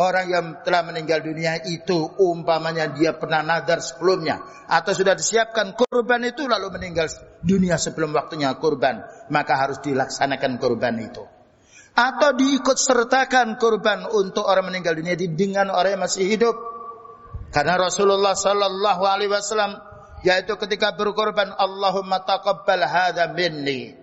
orang 0.00 0.26
yang 0.32 0.46
telah 0.64 0.80
meninggal 0.88 1.20
dunia 1.20 1.60
itu 1.60 2.16
umpamanya 2.16 2.88
dia 2.88 3.20
pernah 3.20 3.44
nadar 3.44 3.84
sebelumnya 3.84 4.40
atau 4.64 4.96
sudah 4.96 5.12
disiapkan 5.12 5.76
kurban 5.76 6.24
itu 6.24 6.48
lalu 6.48 6.72
meninggal 6.72 7.12
dunia 7.44 7.76
sebelum 7.76 8.16
waktunya 8.16 8.48
kurban 8.56 9.04
maka 9.28 9.60
harus 9.60 9.84
dilaksanakan 9.84 10.56
kurban 10.56 10.96
itu. 11.04 11.20
Atau 11.92 12.32
diikut 12.32 12.80
sertakan 12.80 13.60
kurban 13.60 14.08
untuk 14.08 14.48
orang 14.48 14.72
meninggal 14.72 14.96
dunia 14.96 15.20
dengan 15.20 15.68
orang 15.68 16.00
yang 16.00 16.02
masih 16.08 16.24
hidup. 16.32 16.56
Karena 17.52 17.76
Rasulullah 17.76 18.32
sallallahu 18.32 19.02
alaihi 19.04 19.28
wasallam 19.28 19.74
yaitu 20.24 20.54
ketika 20.54 20.96
berkorban 20.96 21.50
Allahumma 21.50 22.22
taqabbal 22.22 22.86
hadza 22.86 23.34
minni 23.34 23.98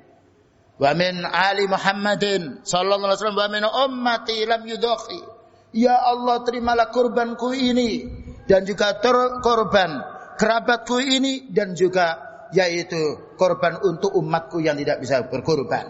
wa 0.77 0.92
min 0.94 1.25
ali 1.25 1.66
Muhammadin. 1.66 2.62
Sallallahu 2.62 3.08
alaihi 3.08 3.18
wasallam 3.18 3.39
wa 3.39 3.50
min 3.50 3.63
ummati 3.66 4.46
lam 4.46 4.62
yudakhi 4.68 5.37
Ya 5.77 5.93
Allah 5.93 6.41
terimalah 6.41 6.89
korbanku 6.89 7.53
ini 7.53 8.10
dan 8.50 8.65
juga 8.65 8.98
korban 9.46 10.01
kerabatku 10.41 10.98
ini 10.98 11.53
dan 11.53 11.77
juga 11.77 12.17
yaitu 12.50 12.98
korban 13.38 13.77
untuk 13.86 14.17
umatku 14.17 14.57
yang 14.57 14.74
tidak 14.81 15.05
bisa 15.05 15.29
berkorban. 15.29 15.86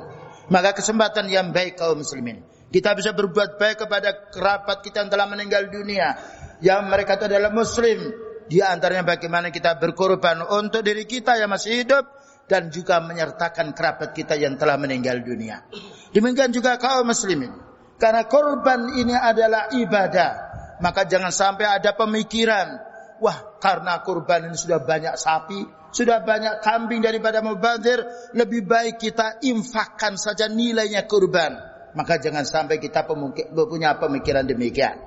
Maka 0.52 0.76
kesempatan 0.76 1.32
yang 1.32 1.56
baik 1.56 1.80
kaum 1.80 2.04
muslimin. 2.04 2.44
Kita 2.68 2.96
bisa 3.00 3.16
berbuat 3.16 3.56
baik 3.56 3.88
kepada 3.88 4.28
kerabat 4.28 4.84
kita 4.84 5.08
yang 5.08 5.12
telah 5.12 5.28
meninggal 5.28 5.72
dunia. 5.72 6.20
Yang 6.60 6.82
mereka 6.92 7.16
itu 7.16 7.26
adalah 7.32 7.52
muslim. 7.56 8.00
Di 8.48 8.60
antaranya 8.64 9.08
bagaimana 9.08 9.52
kita 9.52 9.80
berkorban 9.80 10.44
untuk 10.44 10.84
diri 10.84 11.08
kita 11.08 11.40
yang 11.40 11.52
masih 11.52 11.84
hidup. 11.84 12.04
Dan 12.48 12.72
juga 12.72 13.04
menyertakan 13.04 13.76
kerabat 13.76 14.16
kita 14.16 14.40
yang 14.40 14.56
telah 14.56 14.80
meninggal 14.80 15.20
dunia. 15.20 15.68
Demikian 16.16 16.56
juga 16.56 16.80
kaum 16.80 17.04
muslimin. 17.04 17.67
Karena 17.98 18.30
korban 18.30 18.94
ini 18.94 19.14
adalah 19.14 19.74
ibadah. 19.74 20.32
Maka 20.78 21.10
jangan 21.10 21.34
sampai 21.34 21.66
ada 21.66 21.98
pemikiran. 21.98 22.78
Wah 23.18 23.58
karena 23.58 24.06
korban 24.06 24.54
ini 24.54 24.58
sudah 24.58 24.86
banyak 24.86 25.18
sapi. 25.18 25.66
Sudah 25.90 26.22
banyak 26.22 26.62
kambing 26.62 27.02
daripada 27.02 27.42
mubazir. 27.42 28.06
Lebih 28.38 28.70
baik 28.70 29.02
kita 29.02 29.42
infakkan 29.42 30.14
saja 30.14 30.46
nilainya 30.46 31.10
korban. 31.10 31.58
Maka 31.98 32.22
jangan 32.22 32.46
sampai 32.46 32.78
kita 32.78 33.10
punya 33.50 33.98
pemikiran 33.98 34.46
demikian. 34.46 35.02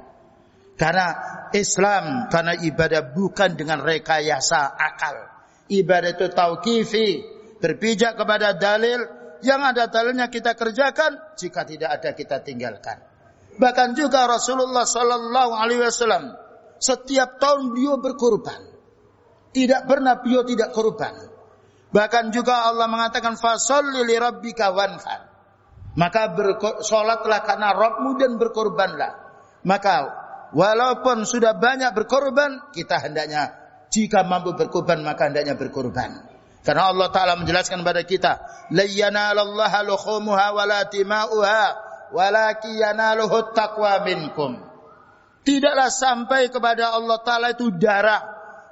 Karena 0.75 1.07
Islam, 1.55 2.27
karena 2.27 2.59
ibadah 2.59 3.15
bukan 3.15 3.55
dengan 3.55 3.79
rekayasa 3.87 4.75
akal. 4.75 5.31
Ibadah 5.71 6.11
itu 6.19 6.27
tauqifi. 6.35 7.09
Berpijak 7.61 8.17
kepada 8.17 8.57
dalil 8.57 9.20
yang 9.43 9.61
ada 9.65 9.89
dalilnya 9.89 10.29
kita 10.29 10.55
kerjakan, 10.55 11.37
jika 11.37 11.67
tidak 11.67 12.01
ada 12.01 12.11
kita 12.17 12.41
tinggalkan. 12.41 13.01
Bahkan 13.61 13.99
juga 13.99 14.25
Rasulullah 14.25 14.89
Sallallahu 14.89 15.53
Alaihi 15.53 15.85
Wasallam 15.85 16.33
setiap 16.81 17.37
tahun 17.37 17.77
beliau 17.77 18.01
berkorban, 18.01 18.61
tidak 19.53 19.85
pernah 19.85 20.17
beliau 20.23 20.47
tidak 20.47 20.73
korban. 20.73 21.13
Bahkan 21.91 22.31
juga 22.31 22.71
Allah 22.71 22.87
mengatakan 22.87 23.35
fasolli 23.35 24.07
li 24.07 24.17
wanhar. 24.17 25.27
Maka 25.99 26.23
bersolatlah 26.39 27.43
karena 27.43 27.75
Rabbmu 27.75 28.15
dan 28.15 28.39
berkorbanlah. 28.39 29.13
Maka 29.67 29.95
walaupun 30.55 31.27
sudah 31.27 31.59
banyak 31.59 31.91
berkorban, 31.99 32.71
kita 32.71 33.03
hendaknya 33.03 33.59
jika 33.91 34.23
mampu 34.23 34.55
berkorban 34.55 35.03
maka 35.03 35.27
hendaknya 35.27 35.59
berkorban. 35.59 36.30
Karena 36.61 36.93
Allah 36.93 37.09
Ta'ala 37.09 37.35
menjelaskan 37.41 37.81
kepada 37.81 38.03
kita, 38.05 38.33
Layyana 38.71 39.33
Allah 39.33 39.75
lukhumuha 39.89 40.47
wa 40.53 40.65
la 40.69 40.85
tima'uha, 40.85 41.65
walaki 42.13 42.77
yanaluhu 42.77 43.57
taqwa 43.57 44.05
minkum. 44.05 44.61
Tidaklah 45.41 45.89
sampai 45.89 46.53
kepada 46.53 46.93
Allah 46.93 47.19
Ta'ala 47.25 47.57
itu 47.57 47.73
darah 47.73 48.21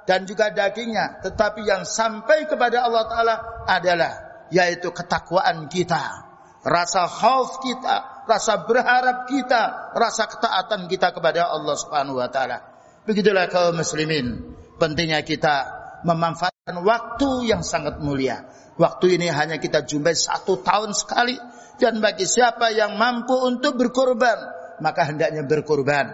dan 0.05 0.29
juga 0.29 0.53
dagingnya. 0.53 1.25
Tetapi 1.25 1.65
yang 1.65 1.81
sampai 1.81 2.45
kepada 2.45 2.85
Allah 2.85 3.03
Ta'ala 3.09 3.35
adalah, 3.65 4.13
yaitu 4.53 4.93
ketakwaan 4.93 5.65
kita. 5.65 6.29
Rasa 6.59 7.07
khauf 7.07 7.63
kita, 7.63 8.27
rasa 8.29 8.67
berharap 8.67 9.25
kita, 9.25 9.95
rasa 9.95 10.27
ketaatan 10.27 10.85
kita 10.91 11.15
kepada 11.15 11.47
Allah 11.49 11.73
Subhanahu 11.73 12.19
wa 12.19 12.27
taala. 12.27 12.61
Begitulah 13.07 13.47
kaum 13.47 13.79
muslimin, 13.79 14.53
pentingnya 14.77 15.23
kita 15.23 15.55
memanfaatkan 16.03 16.48
waktu 16.85 17.49
yang 17.49 17.65
sangat 17.65 17.97
mulia. 18.03 18.45
Waktu 18.79 19.19
ini 19.19 19.27
hanya 19.27 19.59
kita 19.59 19.83
jumpai 19.83 20.15
satu 20.15 20.61
tahun 20.63 20.95
sekali. 20.95 21.35
Dan 21.79 22.03
bagi 22.03 22.27
siapa 22.27 22.75
yang 22.75 22.99
mampu 22.99 23.35
untuk 23.39 23.79
berkorban, 23.79 24.35
maka 24.83 25.07
hendaknya 25.07 25.47
berkorban. 25.47 26.11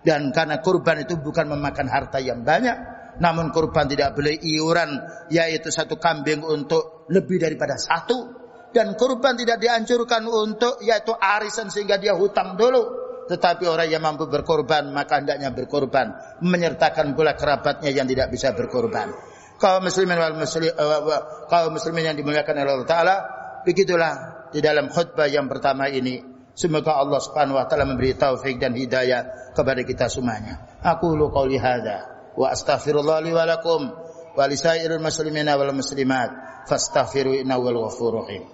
Dan 0.00 0.32
karena 0.32 0.60
korban 0.60 1.04
itu 1.04 1.16
bukan 1.20 1.48
memakan 1.56 1.88
harta 1.88 2.20
yang 2.20 2.44
banyak, 2.44 2.76
namun 3.20 3.52
korban 3.52 3.88
tidak 3.88 4.16
boleh 4.16 4.36
iuran, 4.40 5.00
yaitu 5.32 5.68
satu 5.68 6.00
kambing 6.00 6.40
untuk 6.44 7.08
lebih 7.12 7.40
daripada 7.40 7.76
satu. 7.76 8.40
Dan 8.70 8.94
korban 8.94 9.34
tidak 9.34 9.58
dianjurkan 9.60 10.24
untuk 10.30 10.78
yaitu 10.84 11.10
arisan 11.16 11.72
sehingga 11.72 12.00
dia 12.00 12.16
hutang 12.16 12.54
dulu. 12.54 13.00
Tetapi 13.28 13.62
orang 13.66 13.86
yang 13.86 14.02
mampu 14.02 14.26
berkorban 14.26 14.90
maka 14.90 15.22
hendaknya 15.22 15.54
berkorban, 15.54 16.38
menyertakan 16.42 17.14
pula 17.14 17.38
kerabatnya 17.38 17.94
yang 17.94 18.04
tidak 18.10 18.30
bisa 18.32 18.52
berkorban. 18.56 19.14
Kaum 19.60 19.84
muslimin 19.84 20.16
wal 20.16 20.40
muslim, 20.40 20.72
uh, 20.72 21.46
kaum 21.52 21.76
muslimin 21.76 22.08
yang 22.08 22.16
dimuliakan 22.16 22.64
oleh 22.64 22.72
Allah 22.80 22.88
Taala, 22.88 23.16
begitulah 23.60 24.12
di 24.50 24.64
dalam 24.64 24.88
khutbah 24.88 25.28
yang 25.28 25.46
pertama 25.46 25.86
ini. 25.92 26.24
Semoga 26.50 26.98
Allah 26.98 27.20
Subhanahu 27.22 27.56
wa 27.56 27.64
taala 27.64 27.88
memberi 27.88 28.12
taufik 28.18 28.60
dan 28.60 28.74
hidayah 28.76 29.52
kepada 29.54 29.80
kita 29.86 30.10
semuanya. 30.10 30.80
Aku 30.82 31.14
lu 31.16 31.32
qauli 31.32 31.56
hadza 31.56 32.32
wa 32.36 32.52
astaghfirullah 32.52 33.22
li 33.24 33.32
wa 33.32 33.48
lakum 33.48 33.88
wa 34.36 34.44
lisairil 34.44 35.00
muslimina 35.00 35.56
wal 35.56 35.72
muslimat 35.72 36.28
fastaghfiru 36.68 37.32
innahu 37.38 37.64
wal 37.64 37.78
ghafurur 37.88 38.26
rahim. 38.26 38.44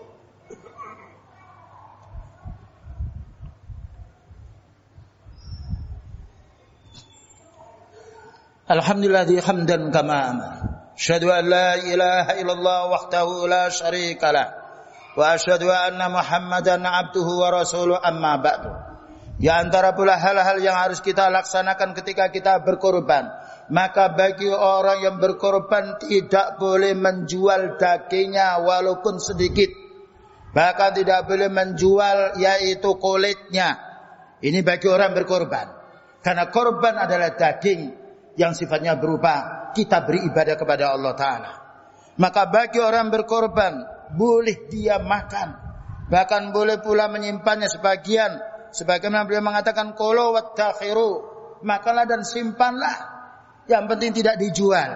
Alhamdulillah 8.67 9.31
hamdan 9.47 9.95
kama 9.95 10.19
amar. 10.31 10.76
An 10.97 11.45
la 11.45 11.77
ilaha 11.77 12.33
illallah 12.41 12.81
wahdahu 12.89 13.45
la 13.45 13.69
syarika 13.69 14.33
lah. 14.33 14.49
Wa 15.13 15.37
asyhadu 15.37 15.69
anna 15.69 16.09
Muhammadan 16.09 16.85
abduhu 16.85 17.45
wa 17.45 17.53
rasuluh 17.53 18.01
amma 18.01 18.41
ba'du. 18.41 18.73
Ya 19.37 19.61
antara 19.61 19.93
pula 19.93 20.17
hal-hal 20.17 20.57
yang 20.65 20.77
harus 20.77 21.05
kita 21.05 21.29
laksanakan 21.29 21.93
ketika 21.93 22.33
kita 22.33 22.65
berkorban. 22.65 23.29
Maka 23.69 24.17
bagi 24.17 24.49
orang 24.49 25.05
yang 25.05 25.17
berkorban 25.21 26.01
tidak 26.01 26.57
boleh 26.57 26.97
menjual 26.97 27.77
dagingnya 27.77 28.65
walaupun 28.65 29.21
sedikit. 29.21 29.69
Bahkan 30.57 30.91
tidak 30.97 31.29
boleh 31.29 31.53
menjual 31.53 32.41
yaitu 32.41 32.97
kulitnya. 32.97 33.77
Ini 34.41 34.65
bagi 34.65 34.89
orang 34.89 35.13
berkorban. 35.13 35.69
Karena 36.25 36.49
korban 36.49 36.97
adalah 36.97 37.37
daging 37.37 37.93
yang 38.41 38.57
sifatnya 38.57 38.97
berupa 38.97 39.66
kita 39.77 40.09
beribadah 40.09 40.57
kepada 40.57 40.97
Allah 40.97 41.13
Ta'ala. 41.13 41.53
Maka 42.17 42.49
bagi 42.49 42.81
orang 42.81 43.13
berkorban, 43.13 43.85
boleh 44.17 44.73
dia 44.73 44.97
makan. 44.97 45.53
Bahkan 46.09 46.57
boleh 46.57 46.81
pula 46.81 47.13
menyimpannya 47.13 47.69
sebagian. 47.69 48.41
Sebagaimana 48.73 49.29
beliau 49.29 49.45
mengatakan, 49.45 49.93
Kolo. 49.93 50.33
Makanlah 51.61 52.09
dan 52.09 52.25
simpanlah. 52.25 52.97
Yang 53.69 53.85
penting 53.93 54.11
tidak 54.17 54.41
dijual. 54.41 54.91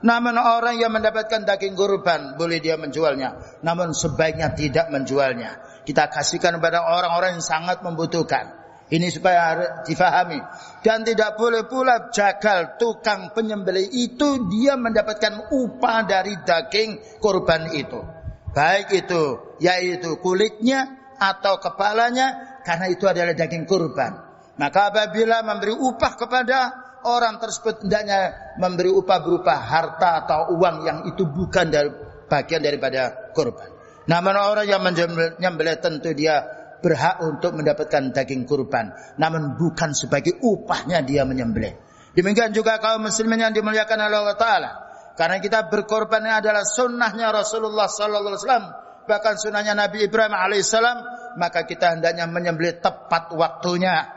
Namun 0.00 0.38
orang 0.38 0.80
yang 0.80 0.92
mendapatkan 0.94 1.44
daging 1.44 1.76
kurban 1.76 2.38
boleh 2.38 2.62
dia 2.62 2.78
menjualnya. 2.78 3.60
Namun 3.66 3.92
sebaiknya 3.92 4.54
tidak 4.54 4.88
menjualnya. 4.94 5.82
Kita 5.84 6.08
kasihkan 6.08 6.60
kepada 6.60 6.86
orang-orang 6.86 7.40
yang 7.40 7.44
sangat 7.44 7.82
membutuhkan. 7.82 8.59
Ini 8.90 9.06
supaya 9.14 9.78
difahami. 9.86 10.42
Dan 10.82 11.06
tidak 11.06 11.38
boleh 11.38 11.70
pula 11.70 12.10
jagal 12.10 12.74
tukang 12.74 13.30
penyembelih 13.30 13.86
itu 13.86 14.50
dia 14.50 14.74
mendapatkan 14.74 15.54
upah 15.54 15.98
dari 16.10 16.34
daging 16.42 17.22
kurban 17.22 17.70
itu. 17.70 18.02
Baik 18.50 18.90
itu 19.06 19.54
yaitu 19.62 20.18
kulitnya 20.18 21.14
atau 21.22 21.62
kepalanya 21.62 22.58
karena 22.66 22.90
itu 22.90 23.06
adalah 23.06 23.30
daging 23.30 23.62
kurban. 23.62 24.26
Maka 24.58 24.90
apabila 24.90 25.46
memberi 25.46 25.70
upah 25.70 26.12
kepada 26.18 26.58
orang 27.06 27.38
tersebut 27.38 27.86
hendaknya 27.86 28.52
memberi 28.58 28.90
upah 28.90 29.18
berupa 29.22 29.54
harta 29.54 30.26
atau 30.26 30.58
uang 30.58 30.76
yang 30.82 30.98
itu 31.06 31.24
bukan 31.30 31.70
dari 31.70 31.88
bagian 32.26 32.60
daripada 32.60 33.32
kurban. 33.32 33.70
Namun 34.10 34.34
orang 34.34 34.66
yang 34.66 34.82
menyembelih 34.82 35.78
tentu 35.78 36.10
dia 36.10 36.59
berhak 36.80 37.20
untuk 37.22 37.56
mendapatkan 37.56 38.12
daging 38.12 38.48
kurban. 38.48 38.92
Namun 39.20 39.56
bukan 39.56 39.92
sebagai 39.92 40.40
upahnya 40.40 41.04
dia 41.04 41.28
menyembelih. 41.28 41.76
Demikian 42.16 42.50
juga 42.50 42.82
kaum 42.82 43.06
muslimin 43.06 43.38
yang 43.48 43.54
dimuliakan 43.54 43.98
oleh 44.10 44.16
Allah 44.18 44.38
Ta'ala. 44.40 44.70
Karena 45.14 45.38
kita 45.38 45.68
berkorban 45.68 46.24
adalah 46.26 46.64
sunnahnya 46.66 47.30
Rasulullah 47.30 47.86
Sallallahu 47.86 48.34
Alaihi 48.34 48.42
Wasallam. 48.42 48.66
Bahkan 49.06 49.34
sunnahnya 49.38 49.72
Nabi 49.76 50.08
Ibrahim 50.08 50.34
Alaihissalam. 50.34 50.98
Maka 51.38 51.68
kita 51.68 51.94
hendaknya 51.94 52.26
menyembelih 52.26 52.82
tepat 52.82 53.30
waktunya. 53.36 54.10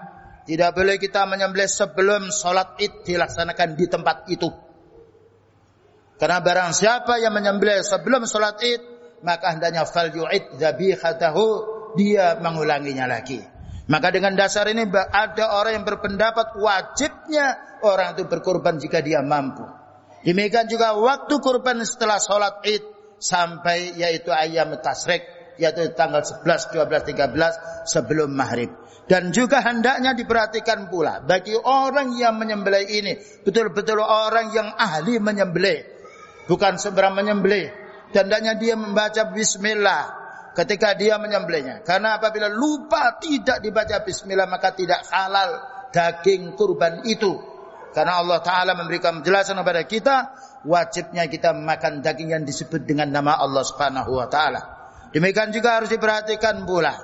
Tidak 0.44 0.76
boleh 0.76 1.00
kita 1.00 1.24
menyembelih 1.24 1.70
sebelum 1.70 2.34
sholat 2.34 2.76
id 2.82 3.06
dilaksanakan 3.08 3.80
di 3.80 3.86
tempat 3.88 4.28
itu. 4.28 4.50
Karena 6.20 6.40
barang 6.44 6.72
siapa 6.76 7.20
yang 7.20 7.32
menyembelih 7.36 7.84
sebelum 7.84 8.28
sholat 8.28 8.60
id, 8.60 8.82
maka 9.24 9.56
hendaknya 9.56 9.88
fal 9.88 10.12
yu'id 10.12 10.60
dzabihatahu 10.60 11.73
dia 11.98 12.38
mengulanginya 12.40 13.10
lagi. 13.10 13.54
Maka 13.84 14.16
dengan 14.16 14.40
dasar 14.40 14.64
ini 14.72 14.88
ada 15.12 15.60
orang 15.60 15.84
yang 15.84 15.86
berpendapat 15.86 16.56
wajibnya 16.56 17.80
orang 17.84 18.16
itu 18.16 18.24
berkorban 18.32 18.80
jika 18.80 19.04
dia 19.04 19.20
mampu. 19.20 19.68
Demikian 20.24 20.72
juga 20.72 20.96
waktu 20.96 21.36
kurban 21.44 21.84
setelah 21.84 22.16
sholat 22.16 22.64
id 22.64 22.84
sampai 23.20 24.00
yaitu 24.00 24.32
ayam 24.32 24.72
tasrik 24.80 25.28
yaitu 25.60 25.92
tanggal 26.00 26.24
11, 26.24 26.48
12, 26.72 27.12
13 27.12 27.92
sebelum 27.92 28.32
maghrib. 28.32 28.72
Dan 29.04 29.36
juga 29.36 29.60
hendaknya 29.60 30.16
diperhatikan 30.16 30.88
pula 30.88 31.20
bagi 31.20 31.52
orang 31.60 32.16
yang 32.16 32.40
menyembelih 32.40 32.88
ini 32.88 33.20
betul-betul 33.44 34.00
orang 34.00 34.56
yang 34.56 34.72
ahli 34.80 35.20
menyembelih, 35.20 35.84
bukan 36.48 36.80
sembarang 36.80 37.20
menyembelih. 37.20 37.68
Dan 38.16 38.32
hendaknya 38.32 38.56
dia 38.56 38.80
membaca 38.80 39.28
Bismillah 39.36 40.23
ketika 40.54 40.94
dia 40.94 41.18
menyembelihnya. 41.18 41.82
Karena 41.82 42.22
apabila 42.22 42.50
lupa 42.50 43.18
tidak 43.18 43.60
dibaca 43.60 44.06
bismillah 44.06 44.46
maka 44.46 44.74
tidak 44.74 45.02
halal 45.10 45.62
daging 45.90 46.54
kurban 46.58 47.06
itu. 47.06 47.54
Karena 47.94 48.26
Allah 48.26 48.42
Ta'ala 48.42 48.74
memberikan 48.74 49.22
penjelasan 49.22 49.54
kepada 49.62 49.86
kita, 49.86 50.16
wajibnya 50.66 51.30
kita 51.30 51.54
makan 51.54 52.02
daging 52.02 52.34
yang 52.34 52.42
disebut 52.42 52.90
dengan 52.90 53.14
nama 53.14 53.38
Allah 53.38 53.62
Subhanahu 53.62 54.18
Wa 54.18 54.28
Ta'ala. 54.34 54.62
Demikian 55.14 55.54
juga 55.54 55.78
harus 55.78 55.94
diperhatikan 55.94 56.66
pula, 56.66 56.98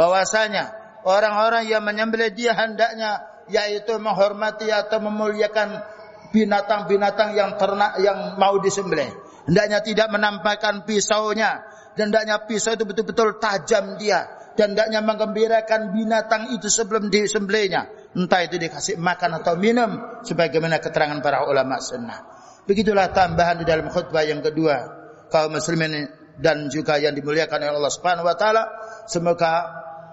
bahwasanya 0.00 0.72
orang-orang 1.04 1.68
yang 1.68 1.84
menyembelih 1.84 2.32
dia 2.32 2.56
hendaknya 2.56 3.20
yaitu 3.52 4.00
menghormati 4.00 4.72
atau 4.72 4.96
memuliakan 5.04 5.84
binatang-binatang 6.32 7.36
yang 7.36 7.60
ternak 7.60 8.00
yang 8.00 8.40
mau 8.40 8.56
disembelih. 8.56 9.12
Hendaknya 9.44 9.84
tidak 9.84 10.08
menampakkan 10.08 10.88
pisaunya 10.88 11.68
dan 11.98 12.14
hendaknya 12.14 12.46
pisau 12.46 12.78
itu 12.78 12.86
betul-betul 12.86 13.42
tajam 13.42 13.98
dia. 13.98 14.38
Dan 14.54 14.74
hendaknya 14.74 15.00
menggembirakan 15.00 15.94
binatang 15.94 16.52
itu 16.52 16.68
sebelum 16.68 17.08
disembelihnya. 17.08 18.12
Entah 18.12 18.44
itu 18.44 18.58
dikasih 18.58 18.98
makan 18.98 19.40
atau 19.40 19.54
minum 19.56 20.20
sebagaimana 20.26 20.82
keterangan 20.82 21.22
para 21.22 21.46
ulama 21.46 21.78
sunnah. 21.80 22.26
Begitulah 22.66 23.14
tambahan 23.14 23.62
di 23.62 23.64
dalam 23.64 23.88
khutbah 23.88 24.26
yang 24.26 24.42
kedua. 24.44 25.00
Kaum 25.30 25.54
muslimin 25.54 26.10
dan 26.40 26.66
juga 26.72 26.98
yang 26.98 27.14
dimuliakan 27.14 27.68
oleh 27.68 27.76
Allah 27.78 27.94
Subhanahu 27.94 28.26
wa 28.26 28.34
taala 28.34 28.62
semoga 29.06 29.52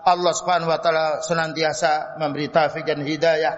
Allah 0.05 0.33
Subhanahu 0.35 0.69
wa 0.69 0.79
taala 0.83 1.23
senantiasa 1.23 2.19
memberi 2.21 2.51
taufik 2.51 2.85
dan 2.85 3.01
hidayah 3.01 3.55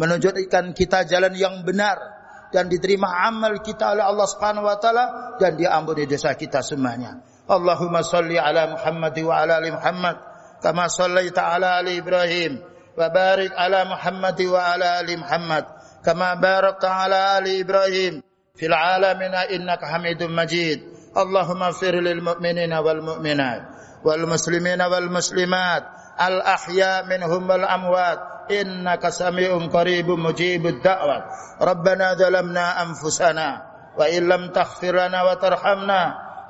menunjukkan 0.00 0.72
kita 0.72 1.04
jalan 1.04 1.34
yang 1.36 1.66
benar 1.66 2.21
dan 2.52 2.68
diterima 2.68 3.08
amal 3.26 3.58
kita 3.64 3.96
oleh 3.96 4.04
Allah 4.04 4.28
Subhanahu 4.28 4.68
wa 4.68 4.76
taala 4.76 5.04
dan 5.40 5.56
diampuni 5.56 6.04
dosa 6.04 6.36
kita 6.36 6.60
semuanya. 6.60 7.24
Allahumma 7.48 8.04
salli 8.04 8.36
ala 8.36 8.76
Muhammad 8.76 9.16
wa 9.24 9.34
ala 9.40 9.58
ali 9.58 9.72
Muhammad 9.72 10.16
kama 10.62 10.86
sallaita 10.86 11.48
ala 11.56 11.80
ali 11.80 11.98
Ibrahim 11.98 12.60
wa 12.94 13.08
barik 13.08 13.50
ala 13.56 13.88
Muhammad 13.88 14.38
wa 14.46 14.60
ala 14.60 15.00
ali 15.00 15.16
Muhammad 15.18 15.64
kama 16.04 16.36
barakta 16.38 16.92
ala 16.92 17.40
ali 17.40 17.64
Ibrahim 17.64 18.20
fil 18.54 18.76
alamin 18.76 19.32
innaka 19.50 19.88
Hamidum 19.88 20.30
Majid. 20.30 20.84
Allahumma 21.12 21.72
fir 21.76 21.96
lil 22.00 22.20
mu'minina 22.24 22.80
wal 22.80 23.00
mu'minat 23.00 23.60
wal 24.04 24.24
muslimina 24.28 24.88
wal 24.92 25.08
muslimat 25.08 26.01
al 26.18 26.42
ahya 26.42 27.04
minhum 27.08 27.48
al-amwat. 27.48 28.50
innaka 28.50 29.14
sami'un 29.14 29.70
qaribun 29.70 30.18
mujibud 30.18 30.82
da'wat 30.82 31.24
rabbana 31.62 32.18
zalamna 32.18 32.74
anfusana 32.82 33.48
wa 33.94 34.02
illam 34.10 34.50
taghfir 34.50 34.98
lana 34.98 35.22
wa 35.24 35.38
tarhamna 35.38 36.02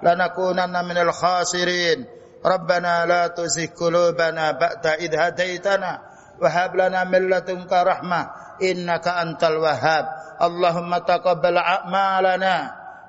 lanakunanna 0.02 0.82
minal 0.82 1.14
khasirin. 1.14 2.04
Rabbana 2.42 3.06
la 3.06 3.30
tuzigh 3.30 3.70
qulubana 3.78 4.58
ba'da 4.58 4.98
idha 4.98 5.30
hadaitana 5.30 6.02
wa 6.42 6.48
hab 6.50 6.74
lana 6.74 7.06
min 7.06 7.30
ladunka 7.30 7.86
rahmah. 7.86 8.58
Innaka 8.58 9.22
antal 9.22 9.62
wahhab. 9.62 10.10
Allahumma 10.42 11.06
taqabbal 11.06 11.54
a'malana. 11.54 12.56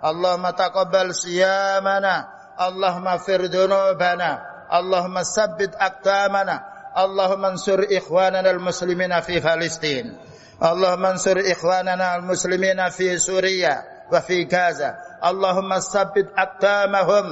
Allahumma 0.05 0.53
taqabbal 0.53 1.17
siyamana. 1.17 2.29
Allahumma 2.61 3.17
fir 3.17 3.49
dhunubana. 3.49 4.52
Allahumma 4.73 5.21
sabbit 5.21 5.77
aqdamana 5.77 6.65
Allahumma 6.97 7.53
ansur 7.53 7.86
ikhwanana 7.86 8.49
al-muslimina 8.49 9.21
fi 9.21 9.38
Palestin 9.38 10.17
Allahumma 10.57 11.13
ansur 11.13 11.38
ikhwanana 11.38 12.17
al-muslimina 12.17 12.89
fi 12.89 13.21
Suriah 13.21 13.93
وفي 14.12 14.47
غزة 14.51 14.95
اللهم 15.25 15.79
ثبت 15.79 16.27
أقدامهم 16.38 17.25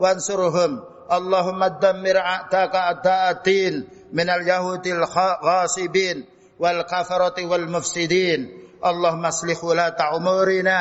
وانصرهم. 0.00 0.72
اللهم 1.12 1.64
دمر 1.64 2.16
أعداءك 2.18 2.74
أعداء 2.74 3.30
الدين 3.30 3.74
من 4.12 4.30
اليهود 4.30 4.86
الغاصبين 4.86 6.16
والكفرة 6.60 7.36
والمفسدين. 7.46 8.40
اللهم 8.84 9.26
أصلح 9.26 9.64
ولاة 9.64 9.98
أمورنا. 10.16 10.80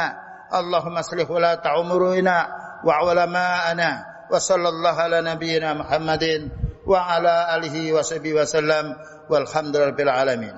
اللهم 0.53 0.95
أصلح 0.97 1.31
ولاة 1.31 1.63
أمورنا 1.79 2.37
وعلماءنا. 2.83 4.16
وصلى 4.31 4.69
الله 4.69 4.95
على 5.01 5.21
نبينا 5.21 5.73
محمد 5.73 6.49
وعلى 6.85 7.35
آله 7.55 7.93
وصحبه 7.93 8.33
وسلم 8.33 8.85
والحمد 9.29 9.75
لله 9.75 9.87
رب 9.87 9.99
العالمين. 9.99 10.55